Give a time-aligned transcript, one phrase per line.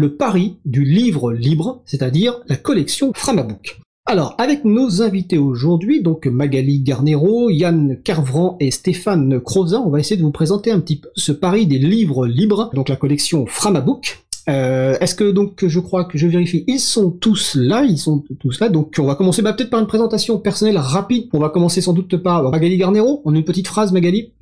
[0.00, 3.80] le pari du livre libre, c'est-à-dire la collection Framabook.
[4.06, 10.00] Alors, avec nos invités aujourd'hui, donc Magali Garnero, Yann Carvran et Stéphane Crozin, on va
[10.00, 13.46] essayer de vous présenter un petit peu ce pari des livres libres, donc la collection
[13.46, 14.18] Framabook.
[14.48, 18.24] Euh, Est-ce que donc je crois que je vérifie, ils sont tous là, ils sont
[18.40, 18.68] tous là.
[18.68, 21.28] Donc on va commencer bah, peut-être par une présentation personnelle rapide.
[21.32, 23.22] On va commencer sans doute par Magali Garnero.
[23.26, 24.32] A une petite phrase, Magali.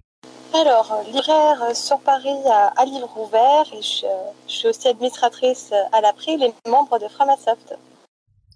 [0.54, 4.06] Alors, libraire sur Paris à, à Livre Ouvert et je,
[4.48, 7.75] je, suis aussi administratrice à l'April et membre de Framasoft.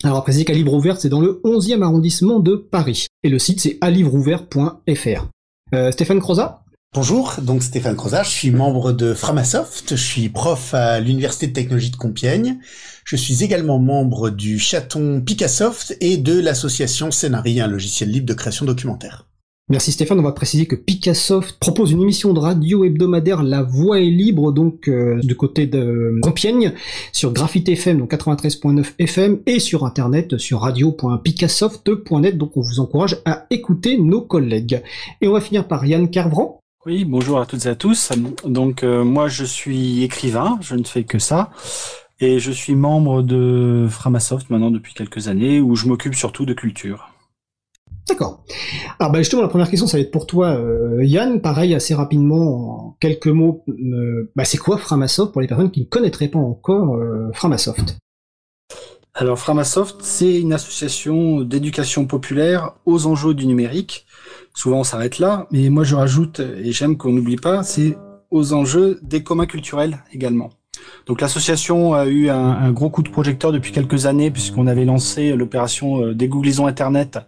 [0.05, 3.07] Alors, après, qu'à Livre Ouvert, c'est dans le 11e arrondissement de Paris.
[3.23, 5.27] Et le site, c'est alivreouvert.fr.
[5.75, 6.65] Euh, Stéphane Croza?
[6.95, 11.53] Bonjour, donc Stéphane Croza, je suis membre de Framasoft, je suis prof à l'Université de
[11.55, 12.59] technologie de Compiègne.
[13.05, 18.35] Je suis également membre du chaton Picassoft et de l'association Scénarii, un logiciel libre de
[18.35, 19.27] création documentaire.
[19.69, 24.01] Merci Stéphane, on va préciser que Picassoft propose une émission de radio hebdomadaire La Voix
[24.01, 26.73] est libre, donc euh, du côté de Compiègne,
[27.13, 33.19] sur Graphite FM, donc 93.9 FM, et sur internet sur radio.picassoft.net, donc on vous encourage
[33.25, 34.83] à écouter nos collègues.
[35.21, 36.59] Et on va finir par Yann Carvran.
[36.85, 38.11] Oui, bonjour à toutes et à tous.
[38.45, 41.51] Donc euh, moi je suis écrivain, je ne fais que ça.
[42.19, 46.53] Et je suis membre de Framasoft maintenant depuis quelques années où je m'occupe surtout de
[46.53, 47.12] culture.
[48.09, 48.45] D'accord.
[48.99, 51.95] Alors bah justement la première question ça va être pour toi euh, Yann, pareil assez
[51.95, 56.29] rapidement en quelques mots, euh, bah, c'est quoi Framasoft pour les personnes qui ne connaîtraient
[56.29, 57.99] pas encore euh, Framasoft?
[59.15, 64.07] Alors Framasoft c'est une association d'éducation populaire aux enjeux du numérique.
[64.53, 67.97] Souvent on s'arrête là, mais moi je rajoute et j'aime qu'on n'oublie pas, c'est
[68.33, 70.51] aux enjeux des communs culturels également.
[71.07, 75.37] Donc l'association a eu un, gros coup de projecteur depuis quelques années puisqu'on avait lancé
[75.37, 77.19] l'opération Dégooglisons Internet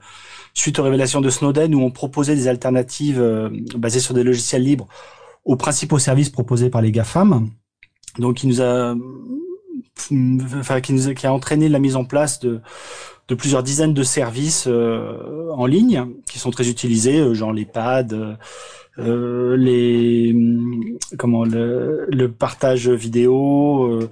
[0.55, 4.63] suite aux révélations de Snowden où on proposait des alternatives euh, basées sur des logiciels
[4.63, 4.89] libres
[5.45, 7.51] aux principaux services proposés par les GAFAM.
[8.19, 8.95] Donc, qui nous a,
[10.59, 12.61] enfin, qui nous a, qui a entraîné la mise en place de,
[13.29, 17.65] de plusieurs dizaines de services euh, en ligne qui sont très utilisés, euh, genre les
[17.65, 18.15] pads,
[18.99, 20.37] euh, les
[21.19, 24.09] comment le, le partage vidéo, euh,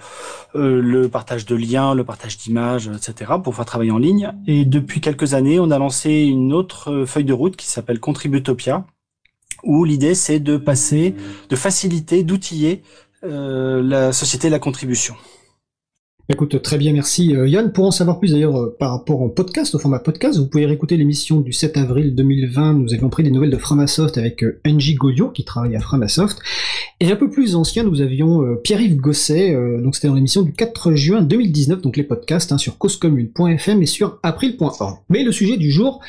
[0.57, 3.33] euh, le partage de liens, le partage d'images, etc.
[3.43, 4.33] pour faire travailler en ligne.
[4.47, 8.85] Et depuis quelques années, on a lancé une autre feuille de route qui s'appelle Contributopia,
[9.63, 11.15] où l'idée c'est de passer,
[11.49, 12.83] de faciliter, d'outiller
[13.23, 15.15] la société de la contribution.
[16.33, 17.73] Écoute, très bien, merci euh, Yann.
[17.73, 20.65] Pour en savoir plus d'ailleurs euh, par rapport au podcast, au format podcast, vous pouvez
[20.65, 22.73] réécouter l'émission du 7 avril 2020.
[22.73, 24.97] Nous avions pris des nouvelles de Framasoft avec euh, Angie
[25.35, 26.39] qui travaille à Framasoft.
[27.01, 30.95] Et un peu plus ancien, nous avions Pierre-Yves Gosset, donc c'était dans l'émission du 4
[30.95, 34.99] juin 2019, donc les podcasts hein, sur causecommune.fm et sur april.org.
[35.09, 36.01] Mais le sujet du jour,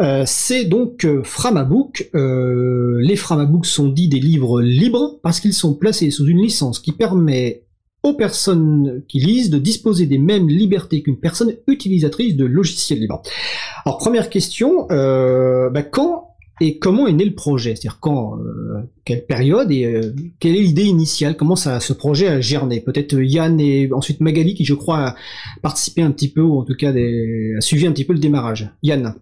[0.00, 2.08] euh, c'est donc euh, Framabook.
[2.14, 5.18] Euh, les Framabooks sont dits des livres libres?
[5.22, 7.64] Parce qu'ils sont placés sous une licence qui permet
[8.02, 13.22] aux personnes qui lisent de disposer des mêmes libertés qu'une personne utilisatrice de logiciels libres.
[13.84, 16.26] Alors première question, euh, bah, quand
[16.62, 17.70] et comment est né le projet?
[17.74, 21.36] C'est-à-dire quand, euh, quelle période et euh, quelle est l'idée initiale?
[21.36, 25.16] Comment ça, ce projet a gerné Peut-être Yann et ensuite Magali qui, je crois, a
[25.62, 28.70] participé un petit peu ou en tout cas a suivi un petit peu le démarrage.
[28.82, 29.14] Yann.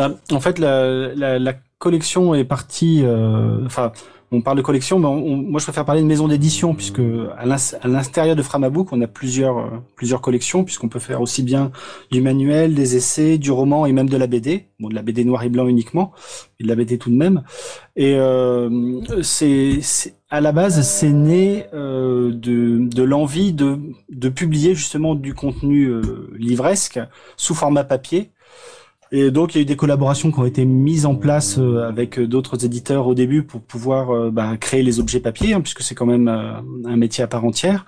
[0.00, 3.04] Euh, en fait, la, la, la, collection est partie.
[3.04, 3.92] Enfin
[4.30, 7.88] on parle de collection, mais on, moi je préfère parler de maison d'édition puisque à
[7.88, 11.72] l'intérieur de Framabook on a plusieurs euh, plusieurs collections puisqu'on peut faire aussi bien
[12.10, 15.24] du manuel, des essais, du roman et même de la BD, bon de la BD
[15.24, 16.12] noir et blanc uniquement,
[16.60, 17.42] et de la BD tout de même.
[17.96, 19.80] Et euh, c'est
[20.30, 25.90] à la base c'est né euh, de l'envie de publier justement du contenu
[26.36, 27.00] livresque
[27.36, 28.30] sous format papier
[29.10, 31.88] et donc il y a eu des collaborations qui ont été mises en place euh,
[31.88, 35.82] avec d'autres éditeurs au début pour pouvoir euh, bah, créer les objets papier, hein, puisque
[35.82, 37.86] c'est quand même euh, un métier à part entière.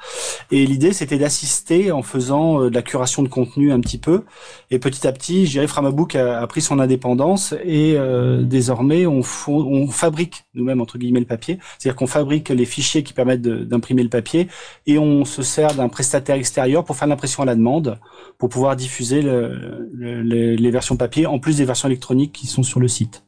[0.50, 4.22] Et l'idée c'était d'assister en faisant de la curation de contenu un petit peu.
[4.70, 7.96] Et petit à petit, je dirais, Framabook a, pris son indépendance et
[8.42, 13.42] désormais on, fabrique nous-mêmes entre guillemets le papier, c'est-à-dire qu'on fabrique les fichiers qui permettent
[13.42, 14.48] d'imprimer le papier
[14.86, 17.98] et on se sert d'un prestataire extérieur pour faire l'impression à la demande,
[18.38, 22.62] pour pouvoir diffuser le, le, les versions papier en plus des versions électroniques qui sont
[22.62, 23.24] sur le site.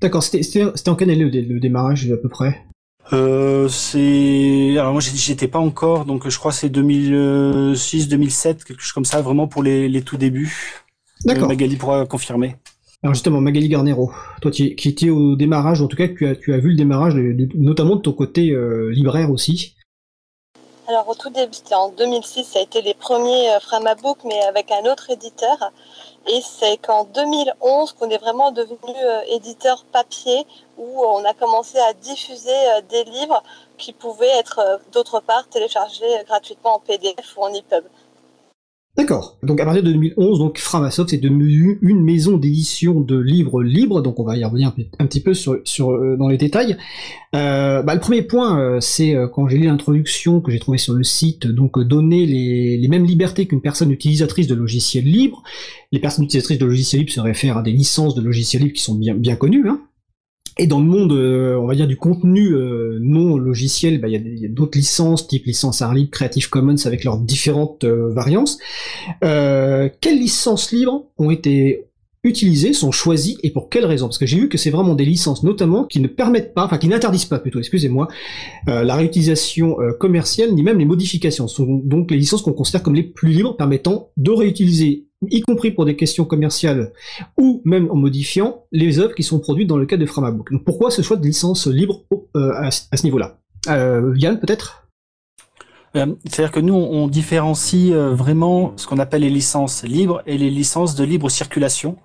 [0.00, 2.64] D'accord, c'était en quelle année le, démarrage à peu près?
[3.12, 8.92] Euh, c'est alors moi j'étais pas encore donc je crois c'est 2006 2007 quelque chose
[8.92, 10.84] comme ça vraiment pour les, les tout débuts.
[11.24, 11.48] D'accord.
[11.48, 12.56] Magali pourra confirmer.
[13.02, 14.12] Alors justement Magali Garnero,
[14.42, 16.76] toi qui, qui étais au démarrage, en tout cas tu as, tu as vu le
[16.76, 17.14] démarrage
[17.54, 19.74] notamment de ton côté euh, libraire aussi.
[20.88, 24.40] Alors au tout début, c'était en 2006, ça a été les premiers euh, Framabook mais
[24.48, 25.72] avec un autre éditeur.
[26.28, 28.94] Et c'est qu'en 2011 qu'on est vraiment devenu
[29.28, 30.46] éditeur papier,
[30.76, 33.42] où on a commencé à diffuser des livres
[33.78, 37.84] qui pouvaient être d'autre part téléchargés gratuitement en PDF ou en EPUB.
[38.98, 39.38] D'accord.
[39.44, 44.02] Donc à partir de 2011, donc Framasoft est devenu une maison d'édition de livres libres.
[44.02, 45.52] Donc on va y revenir un, petit peu sur,
[45.92, 46.76] euh, dans les détails.
[47.36, 50.94] Euh, bah, le premier point, euh, c'est quand j'ai lu l'introduction que j'ai trouvé sur
[50.94, 55.44] le site, donc donner les, les mêmes libertés qu'une personne utilisatrice de logiciels libres.
[55.92, 58.82] Les personnes utilisatrices de logiciels libres se réfèrent à des licences de logiciels libres qui
[58.82, 59.68] sont bien bien connues.
[59.68, 59.80] Hein.
[60.60, 64.38] Et dans le monde, euh, on va dire du contenu euh, non logiciel, bah, il
[64.40, 68.58] y a d'autres licences, type licence libre, Creative Commons avec leurs différentes euh, variantes.
[69.20, 71.84] quelles licences libres ont été
[72.24, 74.06] utilisées, sont choisies et pour quelles raisons?
[74.06, 76.76] Parce que j'ai vu que c'est vraiment des licences notamment qui ne permettent pas, enfin
[76.76, 78.08] qui n'interdisent pas plutôt, excusez-moi,
[78.66, 81.46] la réutilisation commerciale ni même les modifications.
[81.46, 85.40] Ce sont donc les licences qu'on considère comme les plus libres permettant de réutiliser y
[85.40, 86.92] compris pour des questions commerciales,
[87.36, 90.52] ou même en modifiant les œuvres qui sont produites dans le cadre de Framabook.
[90.52, 92.04] Donc pourquoi ce choix de licence libre
[92.36, 93.38] euh, à, ce niveau-là?
[93.68, 94.84] Euh, Yann, peut-être?
[95.96, 100.50] Euh, c'est-à-dire que nous, on différencie vraiment ce qu'on appelle les licences libres et les
[100.50, 101.96] licences de libre circulation.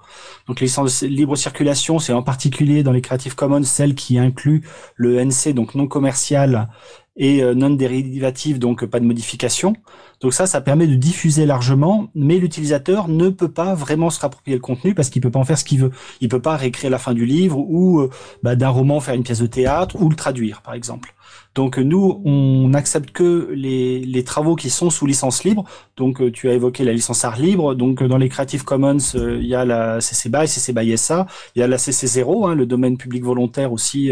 [0.48, 4.18] Donc les licences de libre circulation, c'est en particulier dans les Creative Commons celles qui
[4.18, 4.64] incluent
[4.96, 6.70] le NC, donc non commercial,
[7.16, 9.76] et non dérivative, donc pas de modification.
[10.24, 14.56] Donc ça, ça permet de diffuser largement, mais l'utilisateur ne peut pas vraiment se rapproprier
[14.56, 15.92] le contenu parce qu'il peut pas en faire ce qu'il veut.
[16.22, 18.10] Il peut pas réécrire la fin du livre ou euh,
[18.42, 21.14] bah, d'un roman faire une pièce de théâtre ou le traduire, par exemple.
[21.56, 25.66] Donc nous, on n'accepte que les, travaux qui sont sous licence libre.
[25.98, 27.76] Donc euh, tu as évoqué la licence art libre.
[27.76, 31.28] Donc dans les Creative Commons, euh, il y a la CC BY, CC BY SA.
[31.56, 34.12] Il y a la CC 0, hein, le domaine public volontaire aussi.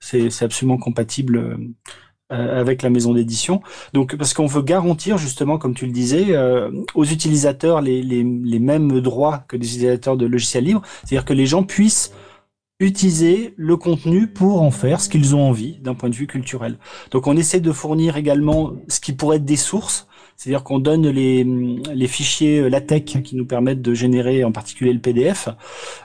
[0.00, 1.56] c'est absolument compatible euh,
[2.30, 3.62] avec la maison d'édition.
[3.94, 8.22] Donc parce qu'on veut garantir justement, comme tu le disais, euh, aux utilisateurs les, les,
[8.22, 12.12] les, mêmes droits que des utilisateurs de logiciels libres, c'est-à-dire que les gens puissent
[12.80, 16.78] utiliser le contenu pour en faire ce qu'ils ont envie d'un point de vue culturel.
[17.10, 20.07] Donc on essaie de fournir également ce qui pourrait être des sources
[20.38, 24.92] c'est-à-dire qu'on donne les, les fichiers euh, LaTeX qui nous permettent de générer en particulier
[24.92, 25.48] le PDF.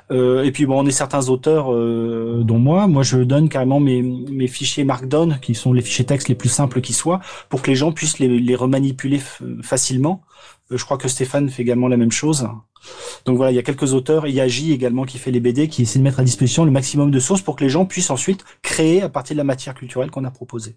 [0.09, 3.79] Euh, et puis bon, on est certains auteurs, euh, dont moi, moi je donne carrément
[3.79, 7.69] mes, fichiers Markdown, qui sont les fichiers texte les plus simples qui soient, pour que
[7.69, 9.21] les gens puissent les, les remanipuler
[9.61, 10.23] facilement.
[10.71, 12.49] Je crois que Stéphane fait également la même chose.
[13.25, 15.41] Donc voilà, il y a quelques auteurs, il y a J également qui fait les
[15.41, 17.85] BD, qui essaie de mettre à disposition le maximum de sources pour que les gens
[17.85, 20.75] puissent ensuite créer à partir de la matière culturelle qu'on a proposée.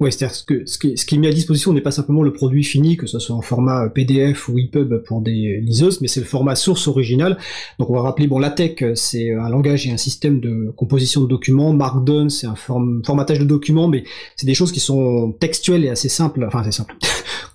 [0.00, 2.32] Ouais, c'est-à-dire que ce qui, ce qui est mis à disposition n'est pas simplement le
[2.32, 6.18] produit fini, que ce soit en format PDF ou EPUB pour des liseuses, mais c'est
[6.18, 7.38] le format source original.
[7.78, 11.28] Donc on va rappeler, bon, LaTeX, c'est un langage et un système de composition de
[11.28, 11.72] documents.
[11.72, 14.02] Markdown, c'est un formatage de documents, mais
[14.34, 16.96] c'est des choses qui sont textuelles et assez simples, enfin assez simples,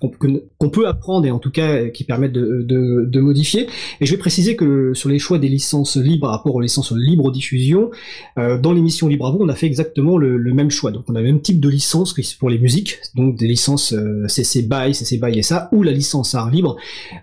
[0.00, 3.66] qu'on peut apprendre et en tout cas qui permettent de, de, modifier.
[4.00, 6.92] Et je vais préciser que sur les choix des licences libres par rapport aux licences
[6.92, 7.90] libre diffusion,
[8.38, 10.92] euh, dans l'émission Libre à on a fait exactement le, même choix.
[10.92, 13.92] Donc on a le même type de licence qui pour les musiques, donc des licences
[13.92, 16.76] euh, CC BY, CC BY ça, ou la licence art libre,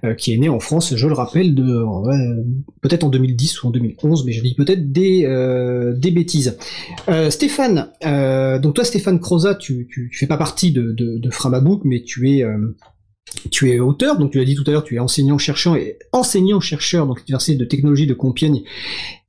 [0.04, 1.84] euh, qui est née en France, je le rappelle, de
[2.82, 6.58] peut-être en 2010 ou en 2011, mais je dis peut-être des, euh, des bêtises.
[7.30, 7.90] Stéphane,
[8.62, 12.32] donc toi Stéphane Croza, tu, tu, fais pas partie de, de, de Framabook, mais tu
[12.32, 12.46] es
[13.52, 17.08] tu es auteur, donc tu l'as dit tout à l'heure, tu es enseignant-chercheur et enseignant-chercheur
[17.08, 18.64] donc l'université de technologie de Compiègne,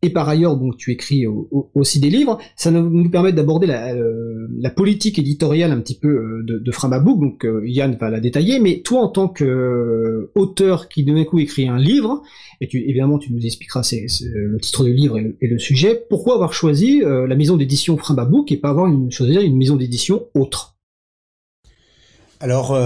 [0.03, 1.27] et par ailleurs donc tu écris
[1.75, 2.39] aussi des livres.
[2.57, 6.73] Ça nous permet d'aborder la, euh, la, politique éditoriale un petit peu euh, de, de
[6.73, 11.39] Framabook, donc euh, Yann va la détailler, mais toi en tant qu'auteur qui d'un coup
[11.39, 12.23] écrit un livre,
[12.61, 13.83] et évidemment tu nous expliqueras
[14.23, 18.57] le titre du livre et le, sujet, pourquoi avoir choisi la maison d'édition Framabook et
[18.57, 20.77] pas avoir une, une maison d'édition autre?
[22.41, 22.77] Alors,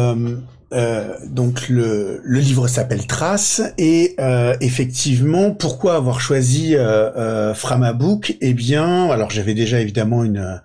[0.73, 7.55] euh, donc le, le livre s'appelle Trace et euh, effectivement pourquoi avoir choisi euh, euh
[7.55, 8.37] Framabook?
[8.41, 10.61] Eh bien, alors j'avais déjà évidemment une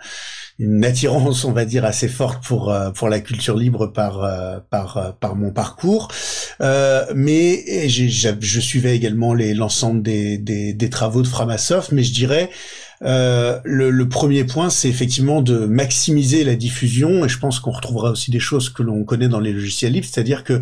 [0.58, 5.36] une attirance, on va dire, assez forte pour pour la culture libre par par par
[5.36, 6.08] mon parcours,
[6.62, 12.50] mais je suivais également l'ensemble des, des, des travaux de Framasoft, mais je dirais
[13.04, 18.12] euh, le, premier point, c'est effectivement de maximiser la diffusion, et je pense qu'on retrouvera
[18.12, 20.62] aussi des choses que l'on connaît dans les logiciels libres, c'est-à-dire que,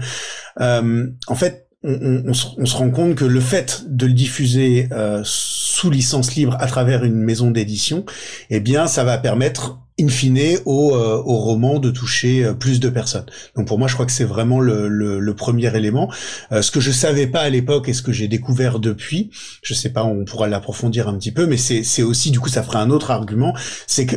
[0.60, 5.90] euh, en fait, on, se, rend compte que le fait de le diffuser euh, sous
[5.90, 8.06] licence libre à travers une maison d'édition,
[8.50, 12.80] eh bien, ça va permettre in fine au, euh, au roman de toucher euh, plus
[12.80, 13.26] de personnes.
[13.56, 16.12] Donc pour moi, je crois que c'est vraiment le, le, le, premier élément.
[16.52, 19.30] Euh, ce que je savais pas à l'époque et ce que j'ai découvert depuis,
[19.62, 22.64] je sais pas, on pourra l'approfondir un petit peu, mais c'est aussi du coup ça
[22.64, 23.54] ferait un autre argument,
[23.88, 24.16] c'est que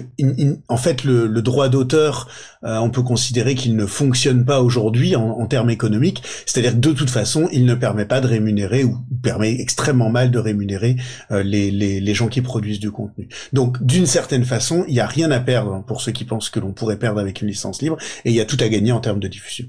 [0.68, 2.28] en fait le, le droit d'auteur,
[2.62, 6.92] on peut considérer qu'il ne fonctionne pas aujourd'hui en, en, termes économiques, c'est-à-dire que de
[6.92, 10.96] toute façon, il ne permet pas de rémunérer ou permet extrêmement mal de rémunérer
[11.30, 13.28] les, les, les gens qui produisent du contenu.
[13.52, 16.60] Donc d'une certaine façon, il n'y a rien à perdre pour ceux qui pensent que
[16.60, 19.00] l'on pourrait perdre avec une licence libre, et il y a tout à gagner en
[19.00, 19.66] termes de diffusion.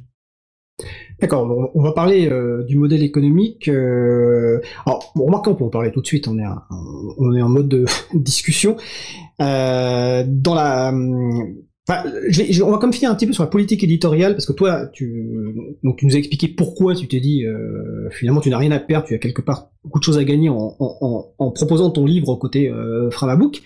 [1.20, 3.68] D'accord, on va parler euh, du modèle économique.
[3.68, 4.62] Euh...
[4.86, 6.46] Alors, remarquons, on peut en parler tout de suite, on est,
[7.18, 8.78] on est en mode de discussion.
[9.42, 10.94] Euh, dans la...
[11.90, 15.56] On va comme finir un petit peu sur la politique éditoriale, parce que toi, tu,
[15.84, 17.46] donc, tu nous as expliqué pourquoi tu t'es dit,
[18.12, 20.50] finalement, tu n'as rien à perdre, tu as quelque part beaucoup de choses à gagner
[20.50, 22.70] en, proposant ton livre côté
[23.12, 23.62] Framabook.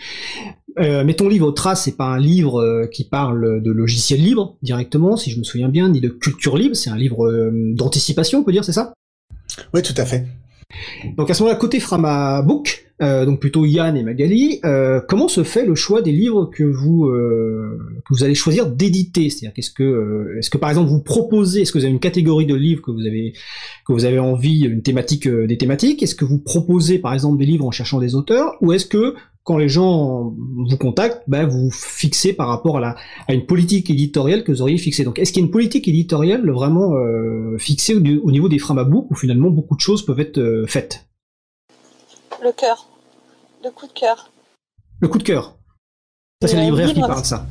[0.81, 4.55] Euh, mais ton livre Trace, c'est pas un livre euh, qui parle de logiciels libres
[4.63, 6.75] directement, si je me souviens bien, ni de culture libre.
[6.75, 8.93] C'est un livre euh, d'anticipation, on peut dire, c'est ça?
[9.73, 10.25] Oui, tout à fait.
[11.17, 14.61] Donc à ce moment-là, côté Framabook, euh, donc plutôt Yann et Magali,
[15.09, 19.29] comment se fait le choix des livres que vous que vous allez choisir d'éditer?
[19.29, 22.45] C'est-à-dire qu'est-ce que est-ce que par exemple vous proposez, est-ce que vous avez une catégorie
[22.45, 23.33] de livres que vous avez
[23.85, 26.01] que vous avez envie, une thématique, des thématiques?
[26.01, 29.15] Est-ce que vous proposez par exemple des livres en cherchant des auteurs, ou est-ce que
[29.43, 32.95] quand les gens vous contactent, ben vous fixez par rapport à, la,
[33.27, 35.03] à une politique éditoriale que vous auriez fixée.
[35.03, 39.09] Donc, est-ce qu'il y a une politique éditoriale vraiment euh, fixée au, niveau des Framabook
[39.09, 41.07] où finalement beaucoup de choses peuvent être euh, faites?
[42.43, 42.87] Le cœur.
[43.63, 44.31] Le coup de cœur.
[44.99, 45.55] Le coup de cœur.
[46.41, 47.45] Ça, c'est le libraire qui parle de ça.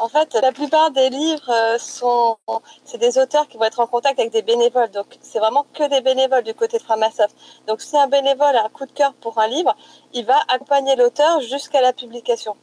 [0.00, 2.36] En fait, la plupart des livres euh, sont,
[2.84, 4.90] c'est des auteurs qui vont être en contact avec des bénévoles.
[4.92, 7.34] Donc, c'est vraiment que des bénévoles du côté de Framasoft.
[7.66, 9.74] Donc, si un bénévole a un coup de cœur pour un livre,
[10.14, 12.54] il va accompagner l'auteur jusqu'à la publication.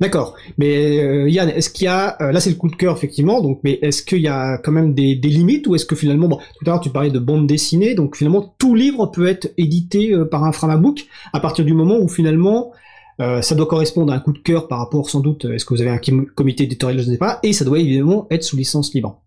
[0.00, 0.34] D'accord.
[0.58, 3.40] Mais euh, Yann, est-ce qu'il y a euh, là c'est le coup de cœur effectivement,
[3.40, 6.66] donc mais est-ce qu'il y a quand même des, limites ou est-ce que finalement tout
[6.66, 10.44] à l'heure tu parlais de bande dessinée, donc finalement tout livre peut être édité par
[10.44, 12.72] un Framabook à partir du moment où finalement
[13.20, 15.74] euh, ça doit correspondre à un coup de cœur par rapport sans doute, est-ce que
[15.74, 15.98] vous avez un
[16.34, 19.22] comité éditorial, je ne sais pas, et ça doit évidemment être sous licence libre.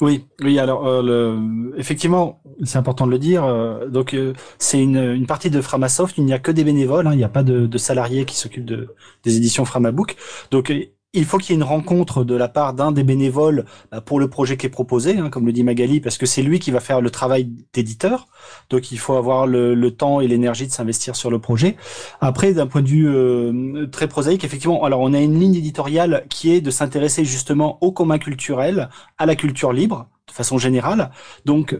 [0.00, 0.58] Oui, oui.
[0.58, 1.78] Alors, euh, le...
[1.78, 3.44] effectivement, c'est important de le dire.
[3.44, 4.16] Euh, donc,
[4.58, 6.16] c'est une, une, partie de Framasoft.
[6.16, 7.06] Il n'y a que des bénévoles.
[7.06, 10.16] Hein, il n'y a pas de, de salariés qui s'occupent de, des éditions Framabook.
[10.50, 10.72] Donc,
[11.12, 14.20] il faut qu'il y ait une rencontre de la part d'un des bénévoles bah, pour
[14.20, 16.70] le projet qui est proposé, hein, comme le dit Magali, parce que c'est lui qui
[16.70, 18.28] va faire le travail d'éditeur.
[18.68, 21.76] Donc il faut avoir le, temps et l'énergie de s'investir sur le projet.
[22.20, 26.26] Après, d'un point de vue euh, très prosaïque, effectivement, alors on a une ligne éditoriale
[26.28, 28.88] qui est de s'intéresser justement au commun culturel,
[29.18, 31.10] à la culture libre, de façon générale.
[31.44, 31.76] Donc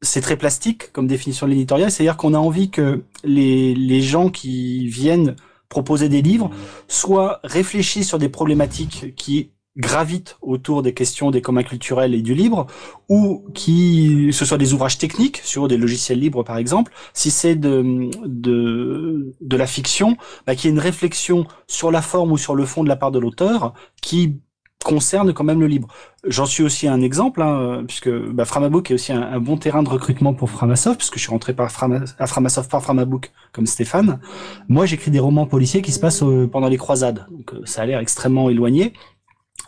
[0.00, 4.28] c'est très plastique comme définition de l'éditorial, c'est-à-dire qu'on a envie que les, les gens
[4.28, 5.36] qui viennent
[5.72, 6.50] proposer des livres,
[6.86, 12.34] soit réfléchir sur des problématiques qui gravitent autour des questions des communs culturels et du
[12.34, 12.66] libre,
[13.08, 16.92] ou qui ce soit des ouvrages techniques sur des logiciels libres par exemple.
[17.14, 22.32] Si c'est de, de de la fiction, bah, qu'il y une réflexion sur la forme
[22.32, 24.40] ou sur le fond de la part de l'auteur qui
[24.84, 25.88] concerne quand même le libre.
[26.26, 29.88] J'en suis aussi un exemple, hein, puisque bah, Framabook est aussi un, bon terrain de
[29.88, 31.70] recrutement pour Framasoft, puisque je suis rentré par
[32.18, 34.20] à Framasoft par Framabook, comme Stéphane.
[34.68, 37.82] Moi, j'écris des romans policiers qui se passent euh, pendant les croisades, donc euh, ça
[37.82, 38.92] a l'air extrêmement éloigné.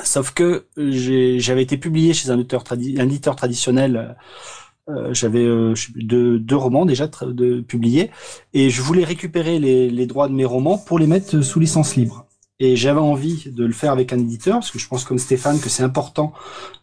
[0.03, 4.17] Sauf que j'avais été publié chez un éditeur traditionnel.
[4.91, 5.47] Euh, j'avais
[5.95, 7.09] deux, romans déjà
[7.69, 8.11] publiés
[8.53, 12.27] et je voulais récupérer les droits de mes romans pour les mettre sous licence libre.
[12.61, 15.59] Et j'avais envie de le faire avec un éditeur, parce que je pense comme Stéphane
[15.61, 16.33] que c'est important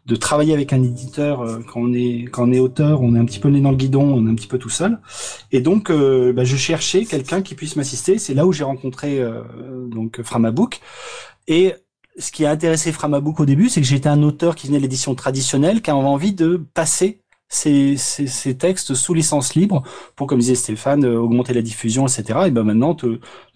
[0.05, 3.19] de travailler avec un éditeur euh, quand on est quand on est auteur, on est
[3.19, 4.99] un petit peu né dans le guidon, on est un petit peu tout seul.
[5.51, 8.17] Et donc, euh, bah, je cherchais quelqu'un qui puisse m'assister.
[8.17, 9.43] C'est là où j'ai rencontré euh,
[9.87, 10.81] donc Framabook.
[11.47, 11.73] Et
[12.17, 14.83] ce qui a intéressé Framabook au début, c'est que j'étais un auteur qui venait de
[14.83, 17.20] l'édition traditionnelle, qui avait envie de passer
[17.51, 19.83] ces, textes sous licence libre
[20.15, 22.39] pour, comme disait Stéphane, euh, augmenter la diffusion, etc.
[22.47, 22.95] Et ben maintenant,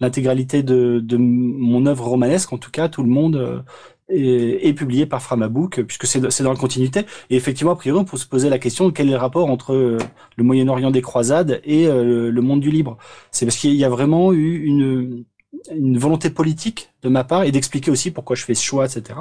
[0.00, 3.60] l'intégralité de, mon œuvre romanesque, en tout cas, tout le monde euh,
[4.08, 7.06] est, publié par Framabook, puisque c'est dans la continuité.
[7.30, 9.50] Et effectivement, a priori, on peut se poser la question de quel est le rapport
[9.50, 9.98] entre euh,
[10.36, 12.98] le Moyen-Orient des croisades et le monde du libre.
[13.30, 17.90] C'est parce qu'il y a vraiment eu une volonté politique de ma part et d'expliquer
[17.90, 19.18] aussi pourquoi je fais ce choix, etc.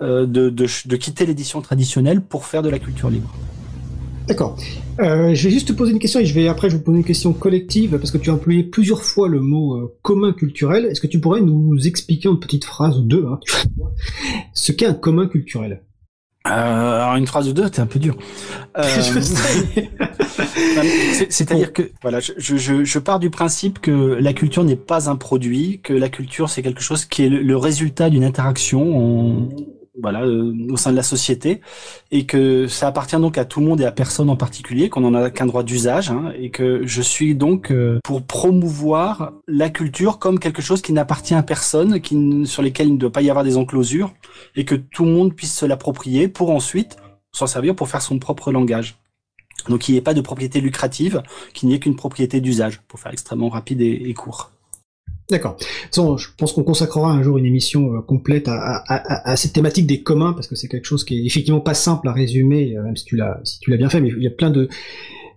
[0.00, 3.34] de quitter l'édition traditionnelle pour faire de la culture libre.
[4.28, 4.56] D'accord.
[5.00, 6.98] Euh, je vais juste te poser une question et je vais après je vous poser
[6.98, 10.84] une question collective parce que tu as employé plusieurs fois le mot euh, commun culturel.
[10.84, 13.40] Est-ce que tu pourrais nous expliquer en petite phrase ou deux hein,
[14.52, 15.82] ce qu'est un commun culturel?
[16.44, 18.16] Alors une phrase ou deux, t'es un peu dur.
[21.30, 25.16] C'est-à-dire que voilà, je, je, je, pars du principe que la culture n'est pas un
[25.16, 29.48] produit, que la culture c'est quelque chose qui est le, résultat d'une interaction
[30.00, 31.60] voilà, euh, au sein de la société,
[32.10, 35.00] et que ça appartient donc à tout le monde et à personne en particulier, qu'on
[35.00, 39.70] n'en a qu'un droit d'usage, hein, et que je suis donc euh, pour promouvoir la
[39.70, 43.22] culture comme quelque chose qui n'appartient à personne, qui, sur lesquels il ne doit pas
[43.22, 44.12] y avoir des enclosures,
[44.56, 46.96] et que tout le monde puisse se l'approprier pour ensuite
[47.32, 48.98] s'en servir pour faire son propre langage.
[49.68, 53.00] Donc il n'y ait pas de propriété lucrative, qu'il n'y ait qu'une propriété d'usage, pour
[53.00, 54.52] faire extrêmement rapide et court.
[55.30, 55.58] D'accord.
[55.94, 60.32] Je pense qu'on consacrera un jour une émission euh, complète à, cette thématique des communs
[60.32, 63.04] parce que c'est quelque chose qui est effectivement pas simple à résumer, euh, même si
[63.04, 64.68] tu l'as si tu l'as bien fait, mais il y a plein de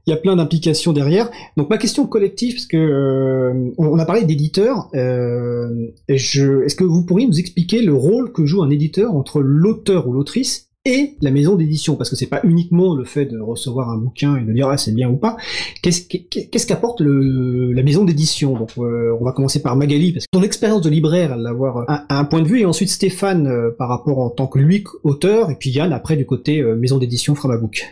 [0.07, 1.29] il y a plein d'implications derrière.
[1.57, 7.27] Donc ma question collective, parce que euh, on a parlé d'éditeur, est-ce que vous pourriez
[7.27, 10.70] nous expliquer le rôle que joue un éditeur entre l'auteur ou l'autrice?
[10.83, 14.37] Et la maison d'édition, parce que c'est pas uniquement le fait de recevoir un bouquin
[14.37, 15.37] et de dire ah c'est bien ou pas.
[15.83, 18.53] Qu'est-ce qu'apporte la maison d'édition?
[18.53, 21.49] Donc euh, on va commencer par Magali, parce que ton expérience de libraire, elle va
[21.49, 24.83] avoir un, point de vue, et ensuite Stéphane euh, par rapport en tant que lui
[25.03, 27.85] auteur, et puis Yann après du côté euh, maison d'édition Framabook.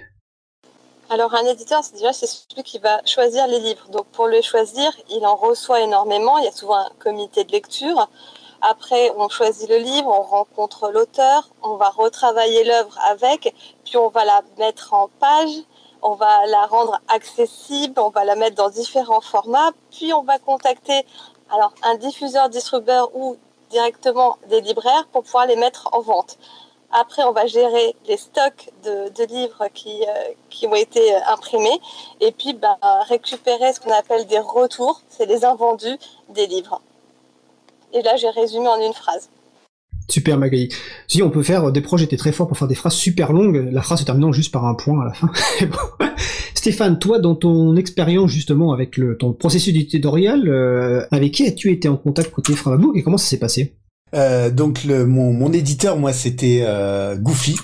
[1.11, 3.87] Alors un éditeur, c'est déjà c'est celui qui va choisir les livres.
[3.91, 6.39] Donc pour le choisir, il en reçoit énormément.
[6.39, 8.09] Il y a souvent un comité de lecture.
[8.61, 14.09] Après, on choisit le livre, on rencontre l'auteur, on va retravailler l'œuvre avec, puis on
[14.09, 15.63] va la mettre en page,
[16.01, 20.39] on va la rendre accessible, on va la mettre dans différents formats, puis on va
[20.39, 21.05] contacter
[21.51, 23.37] alors un diffuseur, distributeur ou
[23.69, 26.37] directement des libraires pour pouvoir les mettre en vente.
[26.91, 31.79] Après, on va gérer les stocks de, livres qui, euh, qui ont été imprimés
[32.19, 35.97] et puis bah, récupérer ce qu'on appelle des retours, c'est les invendus
[36.29, 36.81] des livres.
[37.93, 39.29] Et là, j'ai résumé en une phrase.
[40.09, 40.69] Super Magali.
[41.07, 43.69] Si on peut faire des projets, t'es très fort pour faire des phrases super longues,
[43.71, 45.31] la phrase se terminant juste par un point à la fin.
[46.55, 51.71] Stéphane, toi, dans ton expérience justement avec le, ton processus éditorial, euh, avec qui as-tu
[51.71, 53.75] été en contact côté Framabook et comment ça s'est passé?
[54.15, 57.55] Euh, donc le, mon, mon éditeur, moi, c'était euh, Goofy.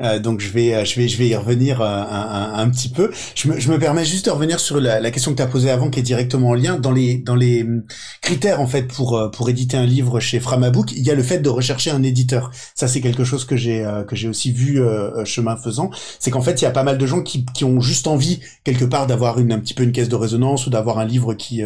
[0.00, 2.88] Euh, donc je vais, euh, je vais, je vais y revenir euh, un, un, petit
[2.88, 3.12] peu.
[3.34, 5.46] Je me, je me, permets juste de revenir sur la, la question que tu as
[5.46, 7.84] posée avant, qui est directement en lien dans les, dans les hum,
[8.20, 10.92] critères en fait pour pour éditer un livre chez Framabook.
[10.92, 12.50] Il y a le fait de rechercher un éditeur.
[12.74, 14.80] Ça c'est quelque chose que j'ai que j'ai aussi vu
[15.24, 15.90] chemin faisant.
[16.18, 18.40] C'est qu'en fait il y a pas mal de gens qui, qui ont juste envie
[18.64, 21.34] quelque part d'avoir une un petit peu une caisse de résonance ou d'avoir un livre
[21.34, 21.62] qui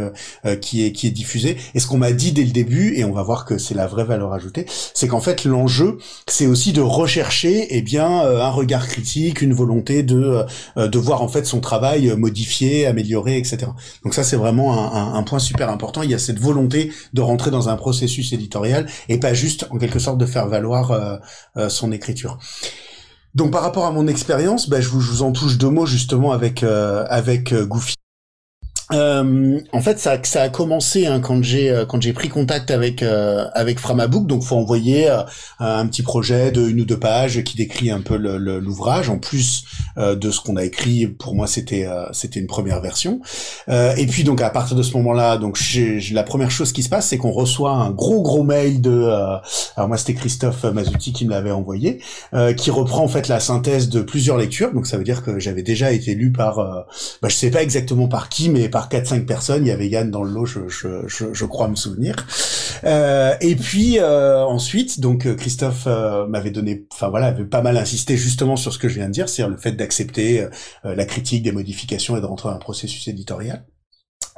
[0.60, 1.56] qui est qui est diffusé.
[1.74, 3.86] Et ce qu'on m'a dit dès le début, et on va voir que c'est la
[3.86, 8.50] vraie valeur ajoutée, c'est qu'en fait l'enjeu c'est aussi de rechercher eh bien euh, un
[8.50, 10.44] regard critique, une volonté de
[10.76, 13.58] euh, de voir en fait son travail modifié, amélioré, etc.
[14.04, 16.02] Donc ça c'est vraiment un, point super important.
[16.02, 19.78] Il y a cette volonté de rentrer dans un processus éditorial et pas juste en
[19.78, 20.92] quelque sorte de faire valoir
[21.56, 22.38] euh, son écriture.
[23.34, 26.62] Donc par rapport à mon expérience, bah, je, vous, en touche deux mots justement avec
[26.62, 27.97] avec Goofy.
[28.92, 32.70] Euh, en fait, ça, ça a commencé hein, quand j'ai euh, quand j'ai pris contact
[32.70, 34.26] avec euh, avec Framabook.
[34.26, 35.22] Donc, faut envoyer euh,
[35.58, 39.10] un petit projet de une ou deux pages qui décrit un peu l'ouvrage.
[39.10, 39.64] En plus
[39.96, 43.20] de ce qu'on a écrit, pour moi, c'était c'était une première version.
[43.68, 45.58] et puis, donc, à partir de ce moment-là, donc,
[46.12, 49.04] la première chose qui se passe, c'est qu'on reçoit un gros gros mail de.
[49.76, 52.00] alors moi, c'était Christophe Mazuti qui me l'avait envoyé,
[52.56, 54.72] qui reprend en fait la synthèse de plusieurs lectures.
[54.72, 58.08] Donc, ça veut dire que j'avais déjà été lu par, bah, je sais pas exactement
[58.08, 59.66] par qui, mais par par 4-5 personnes.
[59.66, 62.14] Il y avait Yann dans le lot, je, je, je, crois me souvenir.
[62.84, 67.60] Euh, et puis euh, ensuite, donc euh, Christophe euh, m'avait donné, enfin voilà, avait pas
[67.60, 70.94] mal insisté justement sur ce que je viens de dire, c'est-à-dire le fait d'accepter euh,
[70.94, 73.64] la critique des modifications et de rentrer dans un processus éditorial.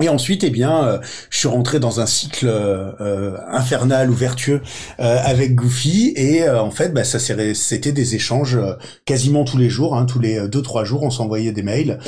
[0.01, 4.63] Et ensuite, eh bien, euh, je suis rentré dans un cycle euh, infernal ou vertueux
[4.99, 8.59] euh, avec Goofy, et en fait, bah, ça c'était des échanges
[9.05, 11.99] quasiment tous les jours, hein, tous les deux trois jours, on s'envoyait des mails.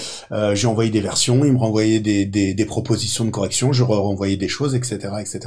[0.55, 4.75] J'ai envoyé des versions, il me renvoyait des, propositions de correction, je renvoyais des choses,
[4.75, 5.41] etc., etc.